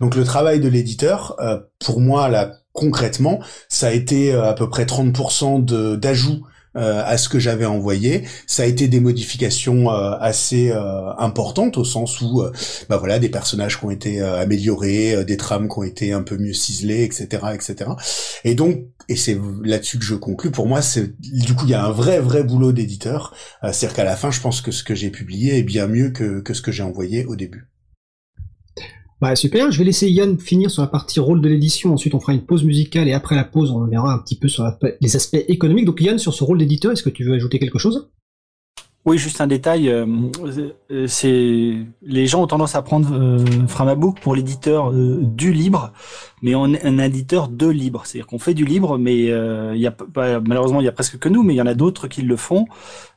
[0.00, 1.36] Donc le travail de l'éditeur,
[1.78, 6.42] pour moi, là, concrètement, ça a été à peu près 30% d'ajouts
[6.74, 8.24] euh, à ce que j'avais envoyé.
[8.46, 12.42] Ça a été des modifications euh, assez euh, importantes au sens où,
[12.88, 16.38] bah voilà, des personnages qui ont été améliorés, des trames qui ont été un peu
[16.38, 17.90] mieux ciselées, etc., etc.
[18.44, 20.50] Et donc, et c'est là-dessus que je conclus.
[20.50, 23.34] Pour moi, c'est du coup, il y a un vrai, vrai boulot d'éditeur.
[23.62, 26.40] C'est-à-dire qu'à la fin, je pense que ce que j'ai publié est bien mieux que,
[26.40, 27.71] que ce que j'ai envoyé au début.
[29.22, 32.18] Bah super, je vais laisser Yann finir sur la partie rôle de l'édition, ensuite on
[32.18, 34.68] fera une pause musicale et après la pause on verra un petit peu sur
[35.00, 35.84] les aspects économiques.
[35.84, 38.10] Donc Yann, sur ce rôle d'éditeur, est-ce que tu veux ajouter quelque chose?
[39.04, 39.88] Oui, juste un détail.
[39.90, 40.06] Euh,
[40.90, 45.92] euh, c'est les gens ont tendance à prendre euh, Framabook pour l'éditeur du libre,
[46.42, 48.02] mais on est un éditeur de libre.
[48.04, 51.54] C'est-à-dire qu'on fait du libre, mais a malheureusement il y a presque que nous, mais
[51.54, 52.66] il y en a d'autres qui le font.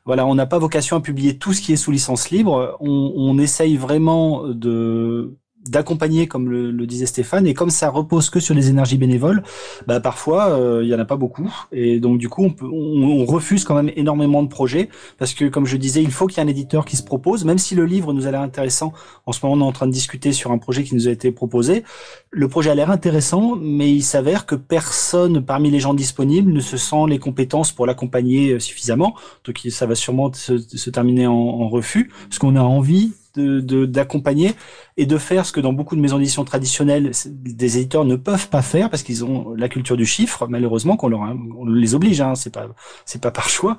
[0.06, 2.78] Voilà, on n'a pas vocation à publier tout ce qui est sous licence libre.
[2.80, 5.36] On, on essaye vraiment de
[5.70, 9.44] d'accompagner, comme le, disait Stéphane, et comme ça repose que sur les énergies bénévoles,
[9.88, 12.68] bah parfois euh, il y en a pas beaucoup, et donc du coup on, peut,
[12.72, 16.38] on, refuse quand même énormément de projets parce que comme je disais, il faut qu'il
[16.38, 18.94] y ait un éditeur qui se propose, même si le livre nous a l'air intéressant.
[19.26, 21.12] En ce moment, on est en train de discuter sur un projet qui nous a
[21.12, 21.84] été proposé.
[22.30, 26.60] Le projet a l'air intéressant, mais il s'avère que personne parmi les gens disponibles ne
[26.60, 31.34] se sent les compétences pour l'accompagner euh, suffisamment, donc ça va sûrement se, terminer en,
[31.34, 34.54] en refus, parce qu'on a envie d'accompagner
[34.98, 38.50] et de faire ce que dans beaucoup de maisons d'édition traditionnelles, des éditeurs ne peuvent
[38.50, 41.22] pas faire parce qu'ils ont la culture du chiffre, malheureusement, qu'on leur
[41.68, 43.78] les oblige, hein, c'est pas par choix.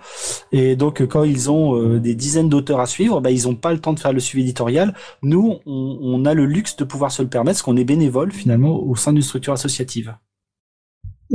[0.52, 3.72] Et donc quand ils ont euh, des dizaines d'auteurs à suivre, bah, ils ont pas
[3.72, 4.94] le temps de faire le suivi éditorial.
[5.22, 8.32] Nous, on, on a le luxe de pouvoir se le permettre, parce qu'on est bénévole
[8.32, 10.14] finalement au sein d'une structure associative.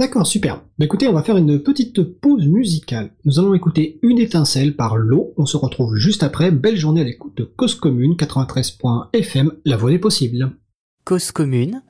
[0.01, 0.63] D'accord, super.
[0.79, 3.11] Bah, écoutez, on va faire une petite pause musicale.
[3.23, 5.35] Nous allons écouter Une étincelle par l'eau.
[5.37, 6.49] On se retrouve juste après.
[6.49, 10.57] Belle journée à l'écoute de Cause Commune 93.fm, la voix des possibles.
[11.05, 11.83] Cause Commune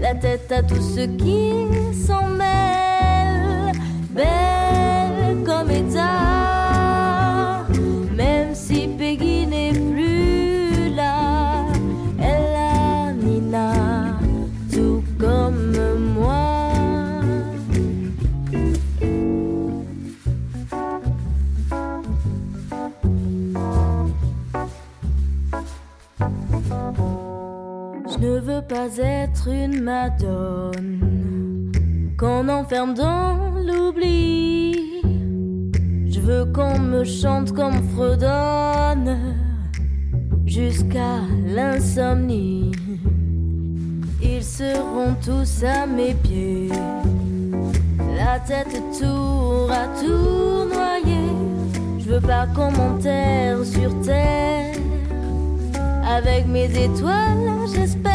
[0.01, 3.71] la tête à tous ceux qui s'en mêlent.
[4.15, 4.52] Belle
[28.99, 31.71] être une madone
[32.17, 34.83] qu'on enferme dans l'oubli
[36.23, 39.17] veux qu'on me chante comme fredonne
[40.45, 42.71] jusqu'à l'insomnie.
[44.21, 46.69] Ils seront tous à mes pieds,
[48.15, 51.31] la tête tour à tour noyée.
[51.99, 54.75] Je veux pas qu'on m'enterre sur terre
[56.07, 58.12] avec mes étoiles, j'espère.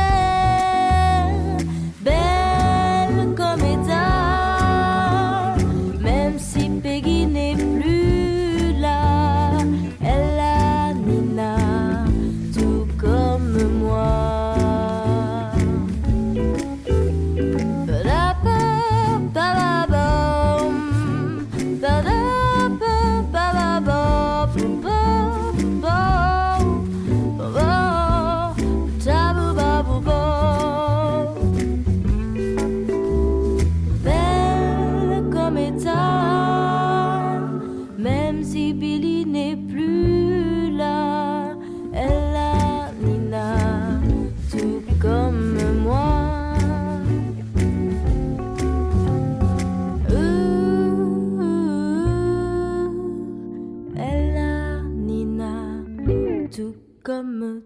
[57.38, 57.62] Nous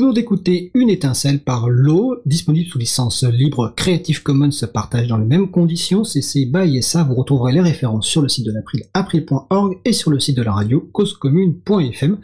[0.00, 5.26] venons d'écouter Une étincelle par l'eau, disponible sous licence libre Creative Commons partage dans les
[5.26, 9.78] mêmes conditions, CC BY SA, vous retrouverez les références sur le site de l'April, april.org
[9.84, 12.16] et sur le site de la radio causecommune.fm.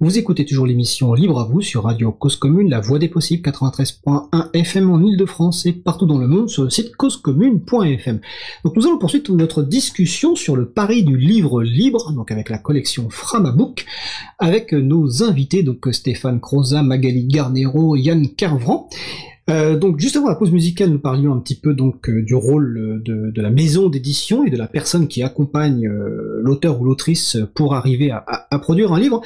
[0.00, 3.48] Vous écoutez toujours l'émission Libre à vous sur Radio Cause Commune, la voix des possibles
[3.48, 8.20] 93.1 FM en Ile-de-France et partout dans le monde sur le site causecommune.fm.
[8.62, 12.58] Donc nous allons poursuivre notre discussion sur le pari du livre libre, donc avec la
[12.58, 13.86] collection Framabook,
[14.38, 18.88] avec nos invités, donc Stéphane Croza, Magali Garnero, Yann Carvran.
[19.50, 22.34] Euh, donc juste avant la pause musicale, nous parlions un petit peu donc euh, du
[22.34, 27.36] rôle de, la maison d'édition et de la personne qui accompagne euh, l'auteur ou l'autrice
[27.54, 29.20] pour arriver à, produire un livre.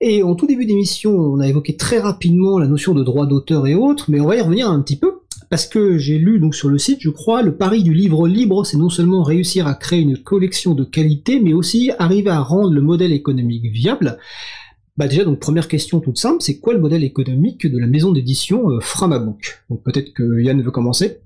[0.00, 3.68] Et en tout début d'émission, on a évoqué très rapidement la notion de droit d'auteur
[3.68, 6.54] et autres, mais on va y revenir un petit peu parce que j'ai lu donc
[6.54, 9.74] sur le site, je crois, le pari du livre libre, c'est non seulement réussir à
[9.74, 14.18] créer une collection de qualité, mais aussi arriver à rendre le modèle économique viable.
[14.96, 18.12] Bah déjà, donc première question toute simple, c'est quoi le modèle économique de la maison
[18.12, 21.22] d'édition euh, Framabook Donc peut-être que Yann veut commencer.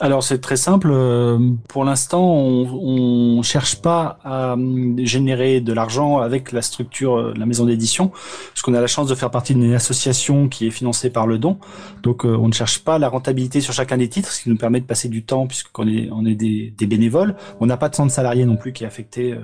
[0.00, 0.88] Alors c'est très simple.
[0.90, 7.18] Euh, pour l'instant, on, ne cherche pas à hum, générer de l'argent avec la structure
[7.18, 10.48] euh, de la maison d'édition, parce qu'on a la chance de faire partie d'une association
[10.48, 11.58] qui est financée par le don.
[12.02, 14.56] Donc euh, on ne cherche pas la rentabilité sur chacun des titres, ce qui nous
[14.56, 17.36] permet de passer du temps puisqu'on est on est des, bénévoles.
[17.60, 19.36] On n'a pas de centre salarié non plus qui est affecté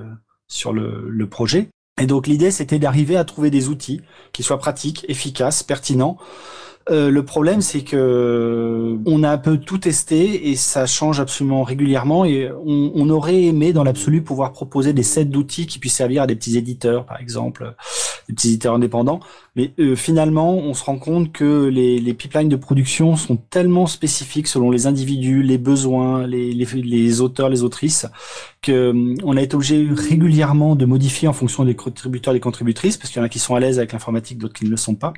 [0.48, 1.68] sur le projet.
[1.98, 4.00] Et donc l'idée c'était d'arriver à trouver des outils
[4.32, 6.18] qui soient pratiques, efficaces, pertinents
[6.90, 11.62] euh, le problème, c'est que on a un peu tout testé et ça change absolument
[11.62, 12.24] régulièrement.
[12.24, 16.26] Et on, aurait aimé, dans l'absolu, pouvoir proposer des sets d'outils qui puissent servir à
[16.26, 17.74] des petits éditeurs, par exemple,
[18.28, 19.20] des petits éditeurs indépendants.
[19.54, 24.48] Mais euh, finalement, on se rend compte que les, pipelines de production sont tellement spécifiques
[24.48, 28.06] selon les individus, les besoins, les auteurs, les autrices,
[28.62, 33.10] que on a été obligé régulièrement de modifier en fonction des contributeurs, des contributrices, parce
[33.10, 34.94] qu'il y en a qui sont à l'aise avec l'informatique, d'autres qui ne le sont
[34.94, 35.12] pas.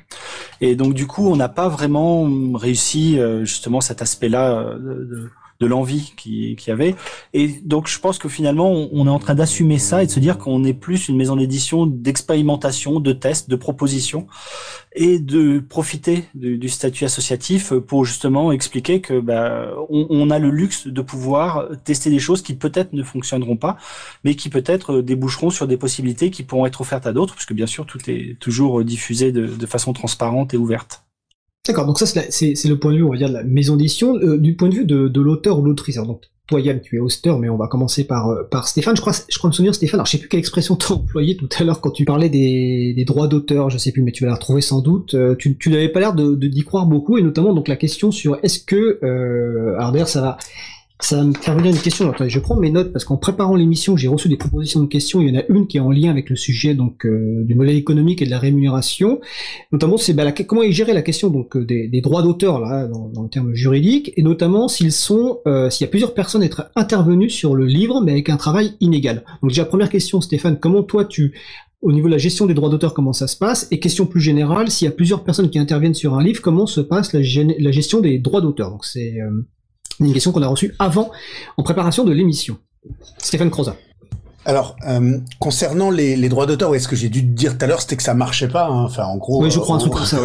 [0.61, 5.29] Et donc du coup, on n'a pas vraiment réussi euh, justement cet aspect-là euh,
[5.61, 6.95] de l'envie qu'il y avait.
[7.33, 10.19] Et donc je pense que finalement on, est en train d'assumer ça et de se
[10.19, 14.25] dire qu'on est plus une maison d'édition d'expérimentation, de tests, de propositions
[14.93, 20.87] et de profiter du, statut associatif pour justement expliquer que bah, on, a le luxe
[20.87, 23.77] de pouvoir tester des choses qui peut-être ne fonctionneront pas,
[24.23, 27.67] mais qui peut-être déboucheront sur des possibilités qui pourront être offertes à d'autres, puisque bien
[27.67, 31.03] sûr tout est toujours diffusé de, de façon transparente et ouverte.
[31.67, 34.15] D'accord, donc ça c'est le point de vue, on va dire, de la maison d'édition.
[34.15, 37.33] Euh, du point de vue de, l'auteur ou l'autrice, donc toi Yann, tu es hoster,
[37.39, 38.95] mais on va commencer par, euh, par Stéphane.
[38.95, 40.95] Je crois, je crois me souvenir, Stéphane, alors je sais plus quelle expression tu as
[40.95, 44.11] employée tout à l'heure quand tu parlais des, des droits d'auteur, je sais plus, mais
[44.11, 45.13] tu vas la retrouver sans doute.
[45.13, 48.11] Euh, tu, tu n'avais pas l'air de d'y croire beaucoup, et notamment donc la question
[48.11, 48.99] sur est-ce que,
[49.77, 50.37] alors d'ailleurs ça va,
[51.01, 52.09] ça me venir une question.
[52.09, 55.21] Attendez, je prends mes notes parce qu'en préparant l'émission, j'ai reçu des propositions de questions.
[55.21, 57.55] Il y en a une qui est en lien avec le sujet donc euh, du
[57.55, 59.19] modèle économique et de la rémunération.
[59.71, 62.87] Notamment, c'est bah, comment est gérée la question donc euh, des, des droits d'auteur là
[62.87, 66.43] dans, dans, le terme juridique et notamment s'ils sont euh, s'il y a plusieurs personnes
[66.43, 69.23] être intervenues sur le livre mais avec un travail inégal.
[69.41, 71.33] Donc déjà première question, Stéphane, comment toi tu
[71.81, 73.67] au niveau de la gestion des droits d'auteur, comment ça se passe?
[73.71, 76.67] Et question plus générale, s'il y a plusieurs personnes qui interviennent sur un livre, comment
[76.67, 77.21] se passe la,
[77.57, 78.69] la gestion des droits d'auteur?
[78.69, 79.17] Donc c'est
[80.07, 81.11] une question qu'on a reçue avant,
[81.57, 82.57] en préparation de l'émission.
[83.17, 83.75] Stéphane Croza.
[84.43, 87.67] Alors, euh, concernant les, droits d'auteur, est ce que j'ai dû te dire tout à
[87.67, 88.65] l'heure, c'était que ça marchait pas.
[88.65, 88.85] Hein.
[88.85, 89.43] Enfin, en gros.
[89.43, 90.17] Oui, je crois un truc comme ça.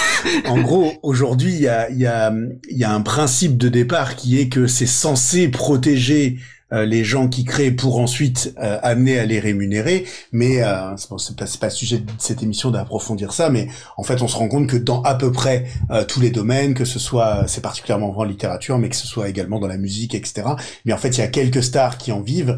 [0.48, 2.32] en gros, aujourd'hui, il y a, y, a,
[2.70, 6.38] y a un principe de départ qui est que c'est censé protéger
[6.82, 10.06] les gens qui créent pour ensuite euh, amener à les rémunérer.
[10.32, 14.22] Mais euh, c'est pas, pas le sujet de cette émission d'approfondir ça, mais en fait
[14.22, 16.98] on se rend compte que dans à peu près euh, tous les domaines, que ce
[16.98, 20.48] soit, c'est particulièrement vrai en littérature, mais que ce soit également dans la musique, etc.
[20.84, 22.56] Mais en fait il y a quelques stars qui en vivent,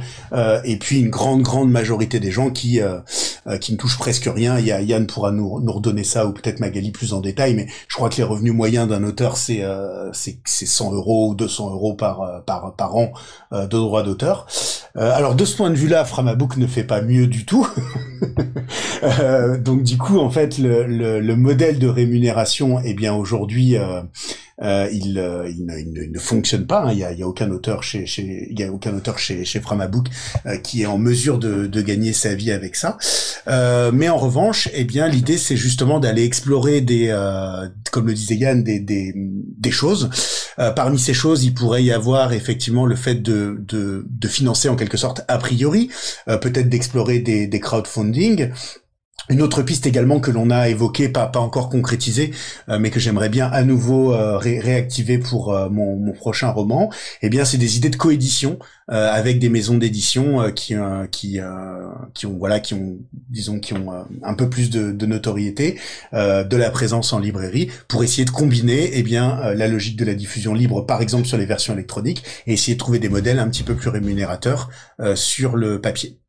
[0.64, 2.80] et puis une grande grande majorité des gens qui
[3.60, 4.58] qui ne touchent presque rien.
[4.58, 7.54] Il y a Yann pourra nous, nous redonner ça ou peut-être Magali plus en détail,
[7.54, 9.62] mais je crois que les revenus moyens d'un auteur c'est
[10.12, 13.12] c'est 100 euros ou 200 euros par par par an
[13.52, 14.46] de droits d'auteur.
[14.96, 17.68] Euh, alors de ce point de vue-là, Framabook ne fait pas mieux du tout.
[19.02, 23.76] euh, donc du coup, en fait, le, le, le modèle de rémunération, eh bien aujourd'hui,
[23.76, 24.00] euh,
[24.62, 26.84] euh, il, euh, il, ne, il, ne, fonctionne pas.
[26.84, 26.92] Hein.
[26.92, 29.60] Il n'y a, a, aucun auteur chez, chez, il y a aucun auteur chez, chez
[29.60, 30.08] Framabook
[30.46, 32.96] euh, qui est en mesure de, de, gagner sa vie avec ça.
[33.92, 37.08] Mais en revanche, eh bien, l'idée c'est justement d'aller explorer des,
[37.92, 40.10] comme le disait Yann, des, des, des choses.
[40.56, 44.96] Parmi ces choses, il pourrait y avoir effectivement le fait de, de, financer en quelque
[44.96, 45.90] sorte a priori,
[46.26, 48.50] peut-être d'explorer des, des crowdfunding.
[49.28, 52.32] Une autre piste également que l'on a évoquée, pas, encore concrétisée,
[52.68, 56.90] euh, mais que j'aimerais bien à nouveau euh, réactiver pour euh, mon, prochain roman,
[57.22, 58.58] eh bien c'est des idées de coédition
[58.88, 63.88] avec des maisons d'édition qui ont voilà qui ont disons qui ont
[64.22, 65.78] un peu plus de, de notoriété,
[66.12, 70.14] de la présence en librairie, pour essayer de combiner eh bien la logique de la
[70.14, 73.48] diffusion libre, par exemple sur les versions électroniques, et essayer de trouver des modèles un
[73.48, 74.70] petit peu plus rémunérateurs
[75.14, 76.20] sur le papier.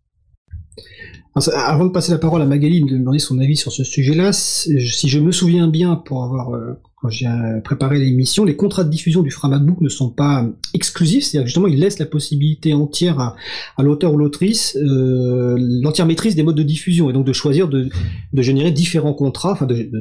[1.54, 4.34] Avant de passer la parole à Magali, de me demander son avis sur ce sujet-là,
[4.34, 7.28] si je me souviens bien, pour avoir euh, quand j'ai
[7.64, 11.80] préparé l'émission, les contrats de diffusion du Framabook ne sont pas exclusifs, c'est-à-dire justement ils
[11.80, 17.10] laissent la possibilité entière à, l'auteur ou l'autrice euh, l'entière maîtrise des modes de diffusion
[17.10, 17.90] et donc de choisir de,
[18.34, 19.92] générer différents contrats, enfin de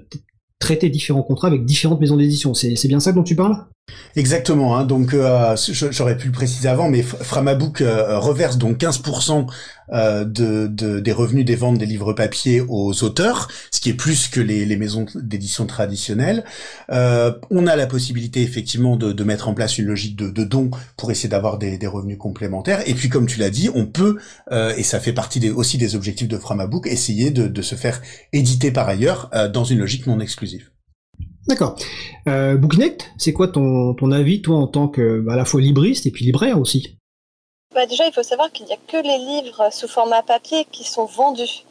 [0.58, 2.54] traiter différents contrats avec différentes maisons d'édition.
[2.54, 3.66] C'est bien ça dont tu parles?
[4.16, 4.76] Exactement.
[4.76, 5.54] Hein, donc, euh,
[5.90, 9.46] j'aurais pu le préciser avant, mais Framabook euh, reverse donc 15%
[9.92, 13.94] euh, de, de, des revenus des ventes des livres papier aux auteurs, ce qui est
[13.94, 16.44] plus que les, les maisons d'édition traditionnelles.
[16.90, 20.44] Euh, on a la possibilité effectivement de, de, mettre en place une logique de, de
[20.44, 22.88] dons pour essayer d'avoir des, des, revenus complémentaires.
[22.88, 24.16] Et puis, comme tu l'as dit, on peut,
[24.50, 27.74] euh, et ça fait partie des, aussi des objectifs de Framabook, essayer de, de se
[27.74, 28.00] faire
[28.32, 30.70] éditer par ailleurs dans une logique non exclusive.
[31.48, 31.76] D'accord.
[32.28, 32.58] Euh,
[33.18, 36.10] c'est quoi ton, ton avis, toi, en tant que bah, à la fois libriste et
[36.10, 36.98] puis libraire aussi?
[37.74, 40.84] Bah Déjà, il faut savoir qu'il n'y a que les livres sous format papier qui
[40.84, 41.64] sont vendus.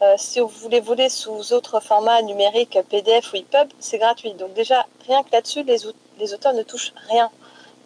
[0.00, 4.32] Euh, si vous voulez voler sous autres formats numériques, PDF ou EPUB, c'est gratuit.
[4.34, 5.78] Donc déjà, rien que là-dessus, les,
[6.18, 7.30] les auteurs ne touchent rien.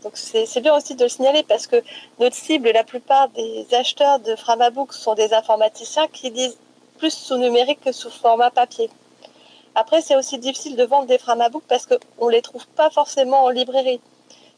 [0.03, 1.77] Donc c'est bien aussi de le signaler parce que
[2.19, 6.59] notre cible, la plupart des acheteurs de Framabook sont des informaticiens qui lisent
[6.99, 8.91] plus sous numérique que sous format papier.
[9.75, 13.45] Après, c'est aussi difficile de vendre des Framabook parce qu'on ne les trouve pas forcément
[13.45, 14.01] en librairie.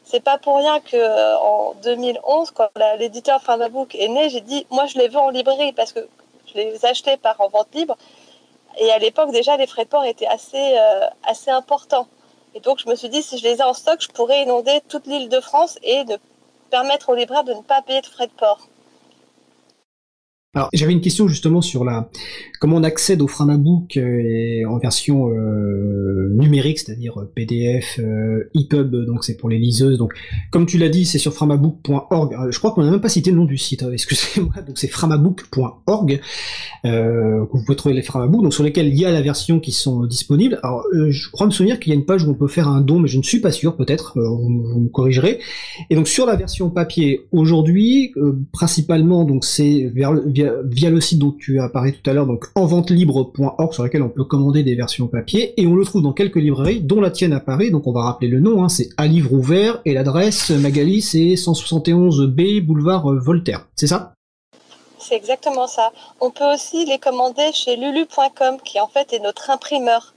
[0.03, 4.67] C'est pas pour rien que euh, en 2011, quand l'éditeur Framabook est né, j'ai dit
[4.69, 6.07] moi je les veux en librairie parce que
[6.47, 7.97] je les achetais par en vente libre.
[8.77, 12.07] Et à l'époque déjà les frais de port étaient assez euh, assez importants.
[12.53, 14.81] Et donc je me suis dit si je les ai en stock, je pourrais inonder
[14.89, 16.03] toute l'île de France et
[16.69, 18.67] permettre aux libraires de ne pas payer de frais de port.
[20.55, 22.09] Alors j'avais une question justement sur la
[22.59, 27.99] comment on accède au Framabook euh, en version euh, numérique, c'est-à-dire euh, PDF,
[28.55, 29.97] EPUB, donc c'est pour les liseuses.
[29.97, 30.13] Donc
[30.51, 32.35] comme tu l'as dit, c'est sur framabook.org.
[32.49, 33.83] Je crois qu'on n'a même pas cité le nom du site.
[33.83, 34.53] Hein, excusez-moi.
[34.65, 36.21] Donc c'est framabook.org.
[36.83, 40.05] vous pouvez trouver les Framabook, donc sur lesquels il y a la version qui sont
[40.05, 40.59] disponibles.
[40.63, 42.81] Alors je crois me souvenir qu'il y a une page où on peut faire un
[42.81, 43.75] don, mais je ne suis pas sûr.
[43.75, 45.39] Peut-être vous, me corrigerez.
[45.89, 48.13] Et donc sur la version papier aujourd'hui,
[48.51, 50.13] principalement donc c'est vers,
[50.63, 54.09] via le site dont tu as parlé tout à l'heure, donc enventelibre.org, sur lequel on
[54.09, 57.33] peut commander des versions papier, et on le trouve dans quelques librairies, dont la tienne
[57.33, 60.49] à Paris, donc on va rappeler le nom, hein, c'est à livre ouvert, et l'adresse
[60.49, 64.13] Magali, c'est 171B, boulevard Voltaire, c'est ça?
[64.97, 65.91] C'est exactement ça.
[66.19, 70.14] On peut aussi les commander chez lulu.com, qui en fait est notre imprimeur.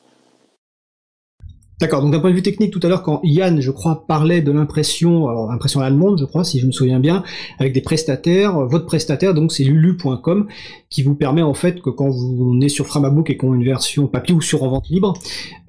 [1.80, 4.42] D'accord, donc d'un point de vue technique, tout à l'heure, quand Yann, je crois, parlait
[4.42, 7.22] de l'impression, alors impression allemande, je crois, si je me souviens bien,
[7.58, 10.48] avec des prestataires, votre prestataire, donc c'est lulu.com,
[10.90, 13.64] qui vous permet en fait que quand vous êtes sur Framabook et qu'on a une
[13.64, 15.14] version papier ou sur en vente libre,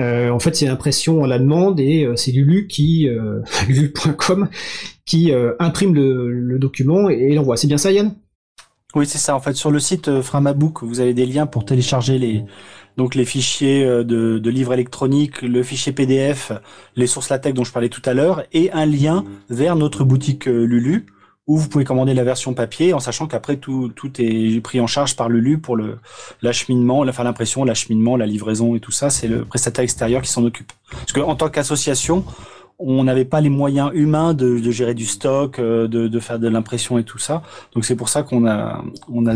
[0.02, 1.28] euh, en fait c'est l'impression à
[1.78, 4.50] et euh, c'est Lulu qui, euh, lulu.com,
[5.06, 7.58] qui euh, imprime le, le, document et l'envoie.
[7.58, 8.14] C'est bien ça Yann
[8.96, 9.36] Oui, c'est ça.
[9.36, 12.44] En fait, sur le site Framabook, vous avez des liens pour télécharger les
[13.00, 16.52] donc les fichiers euh, de, livres électroniques, le fichier PDF,
[16.98, 20.50] les sources LaTeX dont je parlais tout à l'heure, et un lien vers notre boutique
[20.50, 21.06] euh, Lulu
[21.48, 24.86] où vous pouvez commander la version papier en sachant qu'après tout, tout est pris en
[24.86, 25.98] charge par Lulu pour le
[26.42, 30.44] l'acheminement, enfin l'impression, l'acheminement, la livraison et tout ça, c'est le prestataire extérieur qui s'en
[30.44, 30.72] occupe.
[30.92, 32.26] Parce qu'en tant qu'association,
[32.80, 36.98] on n'avait pas les moyens humains de, gérer du stock, euh, de, faire de l'impression
[36.98, 37.44] et tout ça.
[37.74, 39.36] Donc c'est pour ça qu'on a a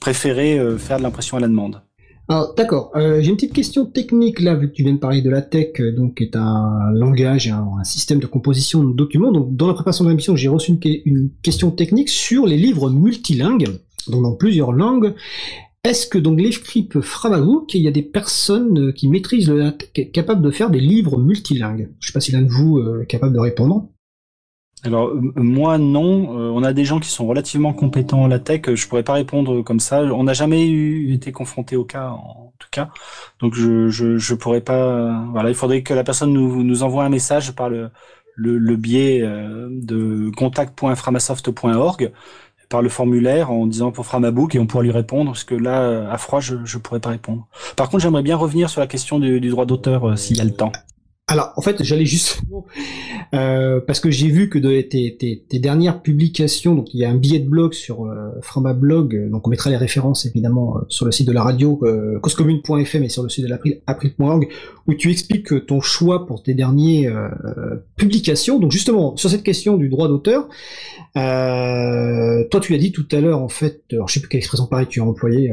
[0.00, 1.80] préféré faire de l'impression à la demande.
[2.30, 5.20] Alors d'accord, euh, j'ai une petite question technique là, vu que tu viens de parler
[5.20, 8.92] de la tech, euh, donc qui est un langage, un, un, système de composition de
[8.92, 9.32] documents.
[9.32, 13.80] Donc dans la préparation de l'émission, j'ai reçu une, question technique sur les livres multilingues,
[14.06, 15.12] donc dans plusieurs langues.
[15.82, 20.12] Est-ce que donc l'EFCRIP Framabook, il y a des personnes euh, qui maîtrisent la tech
[20.12, 21.88] capables de faire des livres multilingues?
[21.98, 23.88] Je sais pas si l'un de vous est capable de répondre.
[24.84, 28.38] Alors euh, moi non, euh, on a des gens qui sont relativement compétents en la
[28.38, 28.62] tech.
[28.74, 30.02] Je pourrais pas répondre comme ça.
[30.02, 32.90] On n'a jamais eu, été confronté au cas en tout cas,
[33.40, 35.24] donc je je, pourrais pas.
[35.32, 37.90] Voilà, il faudrait que la personne nous nous envoie un message par le
[38.36, 42.12] le, biais euh, de contact.framasoft.org
[42.70, 46.10] par le formulaire en disant pour Framabook et on pourra lui répondre parce que là
[46.10, 47.48] à froid je je pourrais pas répondre.
[47.76, 50.54] Par contre j'aimerais bien revenir sur la question du droit d'auteur s'il y a le
[50.54, 50.72] temps.
[51.30, 52.66] Alors, en fait, j'allais justement
[53.32, 57.14] euh, parce que j'ai vu que de tes, dernières publications, donc il y a un
[57.14, 61.12] billet de blog sur euh, Framablog, donc on mettra les références évidemment euh, sur le
[61.12, 64.48] site de la radio euh, causecommune.fm et sur le site de l'April.org,
[64.88, 68.58] où tu expliques ton choix pour tes dernières euh, publications.
[68.58, 70.48] Donc justement, sur cette question du droit d'auteur,
[71.14, 74.66] toi tu l'as dit tout à l'heure en fait, alors je sais plus quelle expression
[74.66, 75.52] pareille tu as employée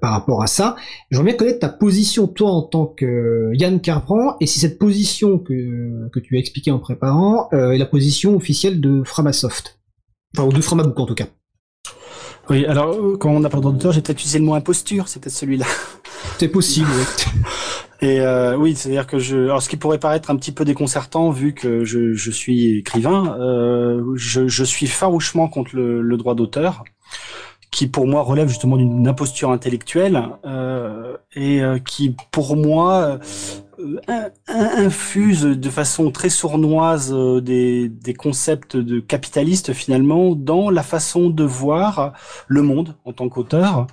[0.00, 0.74] par rapport à ça.
[1.10, 5.38] J'aimerais bien connaître ta position toi en tant que Yann Carpran et si cette position
[5.38, 9.78] que, que tu as expliquée en préparant euh, est la position officielle de Framasoft.
[10.36, 11.26] Enfin, ou de Framabook en tout cas.
[12.50, 15.20] Oui, alors euh, quand on a parlé d'auteur, j'ai peut-être utilisé le mot imposture, c'est
[15.20, 15.66] peut-être celui-là.
[16.38, 17.42] C'est possible, oui.
[18.00, 21.30] Et euh, oui, c'est-à-dire que je, alors ce qui pourrait paraître un petit peu déconcertant
[21.30, 26.36] vu que je, je suis écrivain, euh, je, je, suis farouchement contre le, le droit
[26.36, 26.84] d'auteur,
[27.72, 33.18] qui pour moi relève justement d'une imposture intellectuelle euh, et qui pour moi
[34.48, 41.44] infuse de façon très sournoise des, des concepts de capitalistes finalement dans la façon de
[41.44, 42.12] voir
[42.48, 43.86] le monde en tant qu'auteur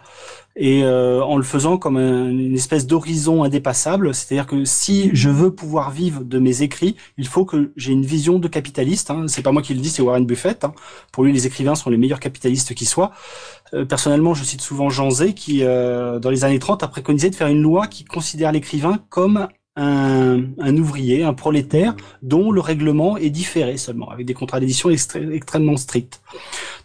[0.56, 4.14] et euh, en le faisant comme une espèce d'horizon indépassable.
[4.14, 8.06] C'est-à-dire que si je veux pouvoir vivre de mes écrits, il faut que j'ai une
[8.06, 9.12] vision de capitaliste.
[9.12, 9.26] Hein.
[9.28, 10.64] C'est pas moi qui le dis, c'est Warren Buffett.
[10.64, 10.74] Hein.
[11.12, 13.12] Pour lui, les écrivains sont les meilleurs capitalistes qui soient.
[13.74, 17.30] Euh, personnellement, je cite souvent Jean Zay qui, euh, dans les années 30, a préconisé
[17.30, 22.62] de faire une loi qui considère l'écrivain comme un, un, ouvrier, un prolétaire, dont le
[22.62, 26.22] règlement est différé seulement, avec des contrats d'édition extrêmement stricts.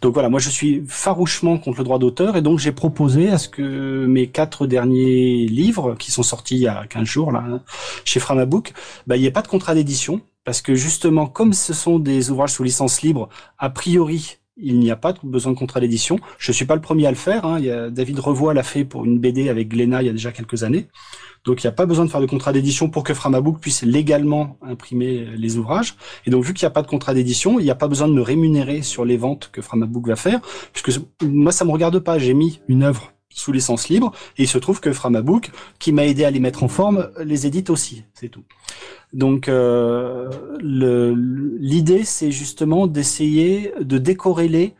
[0.01, 3.37] Donc voilà, moi je suis farouchement contre le droit d'auteur, et donc j'ai proposé à
[3.37, 7.61] ce que mes quatre derniers livres, qui sont sortis il y a 15 jours là,
[8.05, 8.73] chez Framabook,
[9.07, 12.31] bah, il n'y ait pas de contrat d'édition, parce que justement, comme ce sont des
[12.31, 16.19] ouvrages sous licence libre, a priori, il n'y a pas besoin de contrat d'édition.
[16.37, 17.45] Je suis pas le premier à le faire.
[17.45, 17.61] Hein.
[17.65, 20.63] A, David Revoy l'a fait pour une BD avec Glénat il y a déjà quelques
[20.63, 20.87] années.
[21.45, 23.81] Donc il n'y a pas besoin de faire de contrat d'édition pour que Framabook puisse
[23.81, 25.95] légalement imprimer les ouvrages.
[26.25, 28.07] Et donc vu qu'il n'y a pas de contrat d'édition, il n'y a pas besoin
[28.07, 30.39] de me rémunérer sur les ventes que Framabook va faire,
[30.73, 32.19] puisque moi ça me regarde pas.
[32.19, 36.05] J'ai mis une œuvre sous licence libre et il se trouve que Framabook, qui m'a
[36.05, 38.03] aidé à les mettre en forme, les édite aussi.
[38.13, 38.43] C'est tout.
[39.13, 40.29] Donc euh,
[40.61, 44.75] l'idée c'est justement d'essayer de décorréler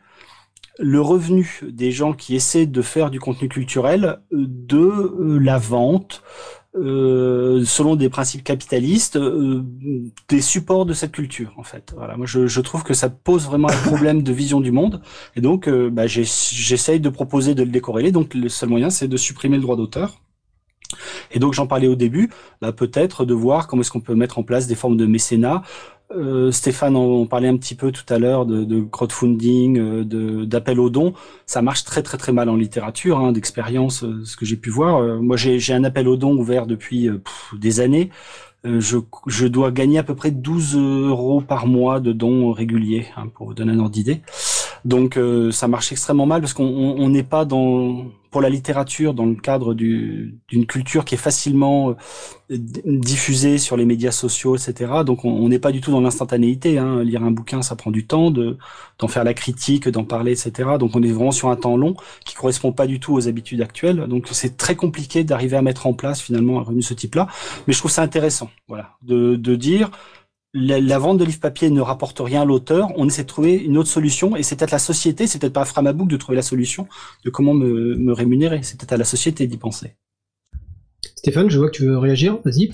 [0.78, 6.22] le revenu des gens qui essaient de faire du contenu culturel de la vente,
[6.74, 9.62] euh, selon des principes capitalistes, euh,
[10.28, 11.92] des supports de cette culture, en fait.
[11.96, 15.02] Voilà, moi je, trouve que ça pose vraiment un problème de vision du monde,
[15.36, 18.12] et donc bah, j'essaye de proposer de le décorréler.
[18.12, 20.18] Donc le seul moyen, c'est de supprimer le droit d'auteur.
[21.30, 24.38] Et donc j'en parlais au début, bah, peut-être de voir comment est-ce qu'on peut mettre
[24.38, 25.62] en place des formes de mécénat
[26.16, 30.90] euh, Stéphane en, parlait un petit peu tout à l'heure de, crowdfunding, euh, d'appel aux
[30.90, 31.14] dons.
[31.46, 34.70] Ça marche très très très mal en littérature, hein, d'expérience, euh, ce que j'ai pu
[34.70, 35.02] voir.
[35.22, 37.08] moi, j'ai un appel aux dons ouvert depuis
[37.56, 38.10] des années.
[38.64, 43.26] Je, je, dois gagner à peu près 12 euros par mois de dons réguliers, hein,
[43.34, 44.22] pour vous donner un ordre d'idée.
[44.84, 45.18] Donc
[45.50, 49.74] ça marche extrêmement mal parce qu'on n'est pas dans pour la littérature dans le cadre
[49.74, 51.94] d'une culture qui est facilement euh,
[52.48, 54.90] diffusée sur les médias sociaux, etc.
[55.06, 56.78] Donc on n'est pas du tout dans l'instantanéité.
[56.78, 57.04] Hein.
[57.04, 60.70] Lire un bouquin, ça prend du temps, d'en faire la critique, d'en parler, etc.
[60.80, 63.60] Donc on est vraiment sur un temps long qui correspond pas du tout aux habitudes
[63.60, 64.06] actuelles.
[64.08, 67.28] Donc c'est très compliqué d'arriver à mettre en place finalement un revenu de ce type-là.
[67.66, 69.90] Mais je trouve ça intéressant, voilà, de, de dire
[70.54, 73.78] la, vente de livres papier ne rapporte rien à l'auteur, on essaie de trouver une
[73.78, 76.42] autre solution, et c'est peut-être la société, c'est peut-être pas à Framabook de trouver la
[76.42, 76.86] solution
[77.24, 79.96] de comment me, me rémunérer, c'est peut-être à la société d'y penser.
[81.16, 82.72] Stéphane, je vois que tu veux réagir, vas-y.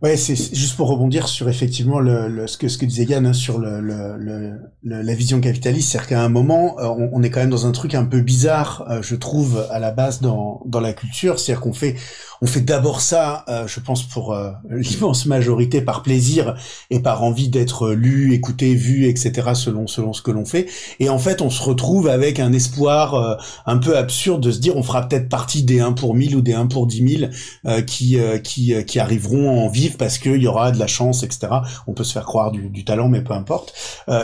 [0.00, 3.32] Ouais, c'est juste pour rebondir sur effectivement le, ce que ce que disait Yann hein,
[3.32, 7.50] sur le, le, la vision capitaliste, c'est-à-dire qu'à un moment, euh, on, est quand même
[7.50, 10.92] dans un truc un peu bizarre, euh, je trouve, à la base dans dans la
[10.92, 11.96] culture, c'est-à-dire qu'on fait
[12.40, 14.38] on fait d'abord ça, euh, je pense pour
[14.70, 16.54] l'immense majorité par plaisir
[16.90, 19.48] et par envie d'être lu, écouté, vu, etc.
[19.54, 20.68] selon selon ce que l'on fait.
[21.00, 24.76] Et en fait, on se retrouve avec un espoir un peu absurde de se dire
[24.76, 27.18] on fera peut-être partie des 1 pour 1000 ou des 1 pour 10
[27.64, 31.48] 000 qui qui qui arriveront en parce qu'il y aura de la chance, etc.
[31.86, 33.72] On peut se faire croire du, du talent, mais peu importe.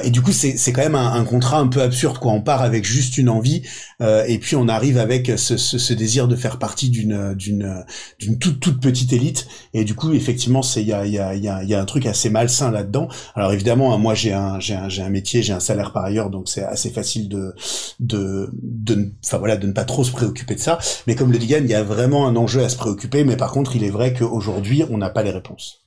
[0.03, 2.33] et du coup, c'est quand même un, un, contrat un peu absurde quoi.
[2.33, 3.63] On part avec juste une envie
[4.01, 7.85] et puis on arrive avec ce, ce, ce désir de faire partie d'une d'une
[8.19, 11.19] d'une toute toute petite élite et du coup effectivement c'est il y a il y
[11.19, 13.09] a il y a, y a un truc assez malsain là-dedans.
[13.35, 16.05] Alors évidemment hein, moi j'ai un j'ai un j'ai un métier, j'ai un salaire par
[16.05, 17.55] ailleurs donc c'est assez facile de
[18.01, 21.39] de de enfin voilà de ne pas trop se préoccuper de ça, mais comme le
[21.39, 23.85] dit Gann, il y a vraiment un enjeu à se préoccuper mais par contre, il
[23.85, 25.54] est vrai qu'aujourd'hui, on n'a pas les réponses.
[25.55, 25.84] problems.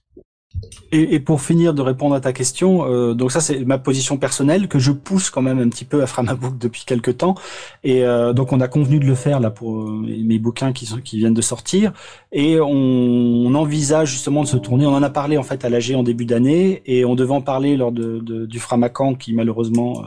[0.92, 4.70] Et, pour finir de répondre à ta question, euh, donc ça c'est ma position personnelle
[4.70, 7.36] que je pousse quand même un petit peu à Framabook depuis quelques temps.
[7.84, 10.88] Et euh, donc on a convenu de le faire là pour euh, mes bouquins qui,
[11.04, 11.92] qui viennent de sortir.
[12.32, 14.86] Et on, on, envisage justement de se tourner.
[14.86, 17.42] On en a parlé en fait à l'AG en début d'année et on devait en
[17.42, 20.04] parler lors de, du Framacan qui malheureusement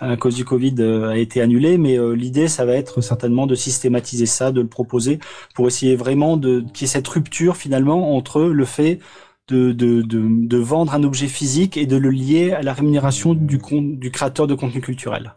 [0.00, 1.78] à cause du Covid a été annulé.
[1.78, 5.18] Mais l'idée ça va être certainement de systématiser ça, de le proposer
[5.54, 9.00] pour essayer vraiment de qu'il y ait cette rupture finalement entre le fait
[9.48, 13.34] de, de, de, de, vendre un objet physique et de le lier à la rémunération
[13.34, 15.34] du, du créateur de contenu culturel.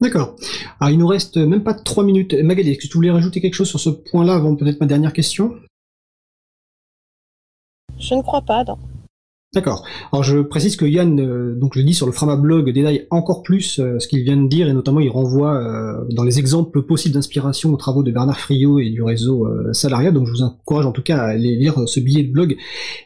[0.00, 0.36] D'accord.
[0.80, 2.34] Alors il nous reste même pas trois minutes.
[2.34, 5.12] Magali, est-ce que tu voulais rajouter quelque chose sur ce point-là avant peut-être ma dernière
[5.12, 5.54] question?
[7.98, 8.78] Je ne crois pas, non.
[9.54, 9.84] D'accord.
[10.12, 13.44] Alors je précise que Yann, euh, donc je le dis sur le Framablog, détaille encore
[13.44, 16.82] plus euh, ce qu'il vient de dire et notamment il renvoie euh, dans les exemples
[16.82, 20.10] possibles d'inspiration aux travaux de Bernard Friot et du réseau Salaria.
[20.10, 22.56] Donc je vous encourage en tout cas à aller lire ce billet de blog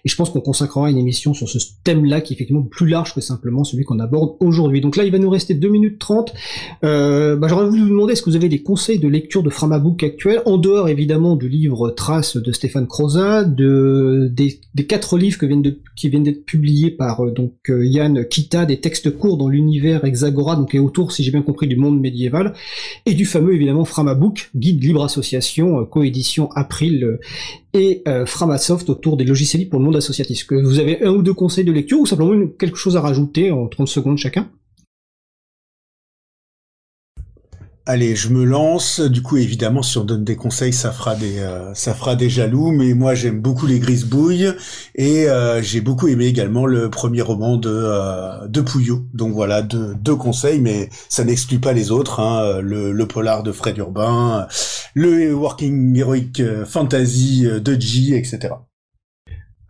[0.05, 3.15] et je pense qu'on consacrera une émission sur ce thème-là qui est effectivement plus large
[3.15, 4.81] que simplement celui qu'on aborde aujourd'hui.
[4.81, 6.33] Donc là il va nous rester 2 minutes 30.
[6.81, 10.03] bah, J'aurais voulu vous demander est-ce que vous avez des conseils de lecture de Framabook
[10.03, 15.39] actuel en dehors évidemment du livre Trace de Stéphane Croza, de, des, quatre livres
[15.95, 20.05] qui viennent d'être publié par euh, donc euh, Yann Kita, des textes courts dans l'univers
[20.05, 22.55] Hexagora, donc et autour, si j'ai bien compris, du monde médiéval,
[23.07, 27.19] et du fameux évidemment Framabook, guide libre association, euh, coédition April
[27.75, 30.47] et Framasoft autour des logiciels pour le monde associatif.
[30.47, 33.51] Que vous avez un ou deux conseils de lecture ou simplement quelque chose à rajouter
[33.51, 34.49] en 30 secondes chacun?
[37.91, 39.01] Allez, je me lance.
[39.01, 42.29] Du coup, évidemment, si on donne des conseils, ça fera des, euh, ça fera des
[42.29, 42.71] jaloux.
[42.71, 44.53] Mais moi, j'aime beaucoup les Grisebouilles
[44.95, 49.07] et euh, j'ai beaucoup aimé également le premier roman de euh, de Pouillot.
[49.15, 52.21] Donc voilà, deux, deux conseils, mais ça n'exclut pas les autres.
[52.21, 52.61] Hein.
[52.61, 54.47] Le, le, polar de Fred Urbain,
[54.93, 58.51] le Working Heroic Fantasy de G, etc.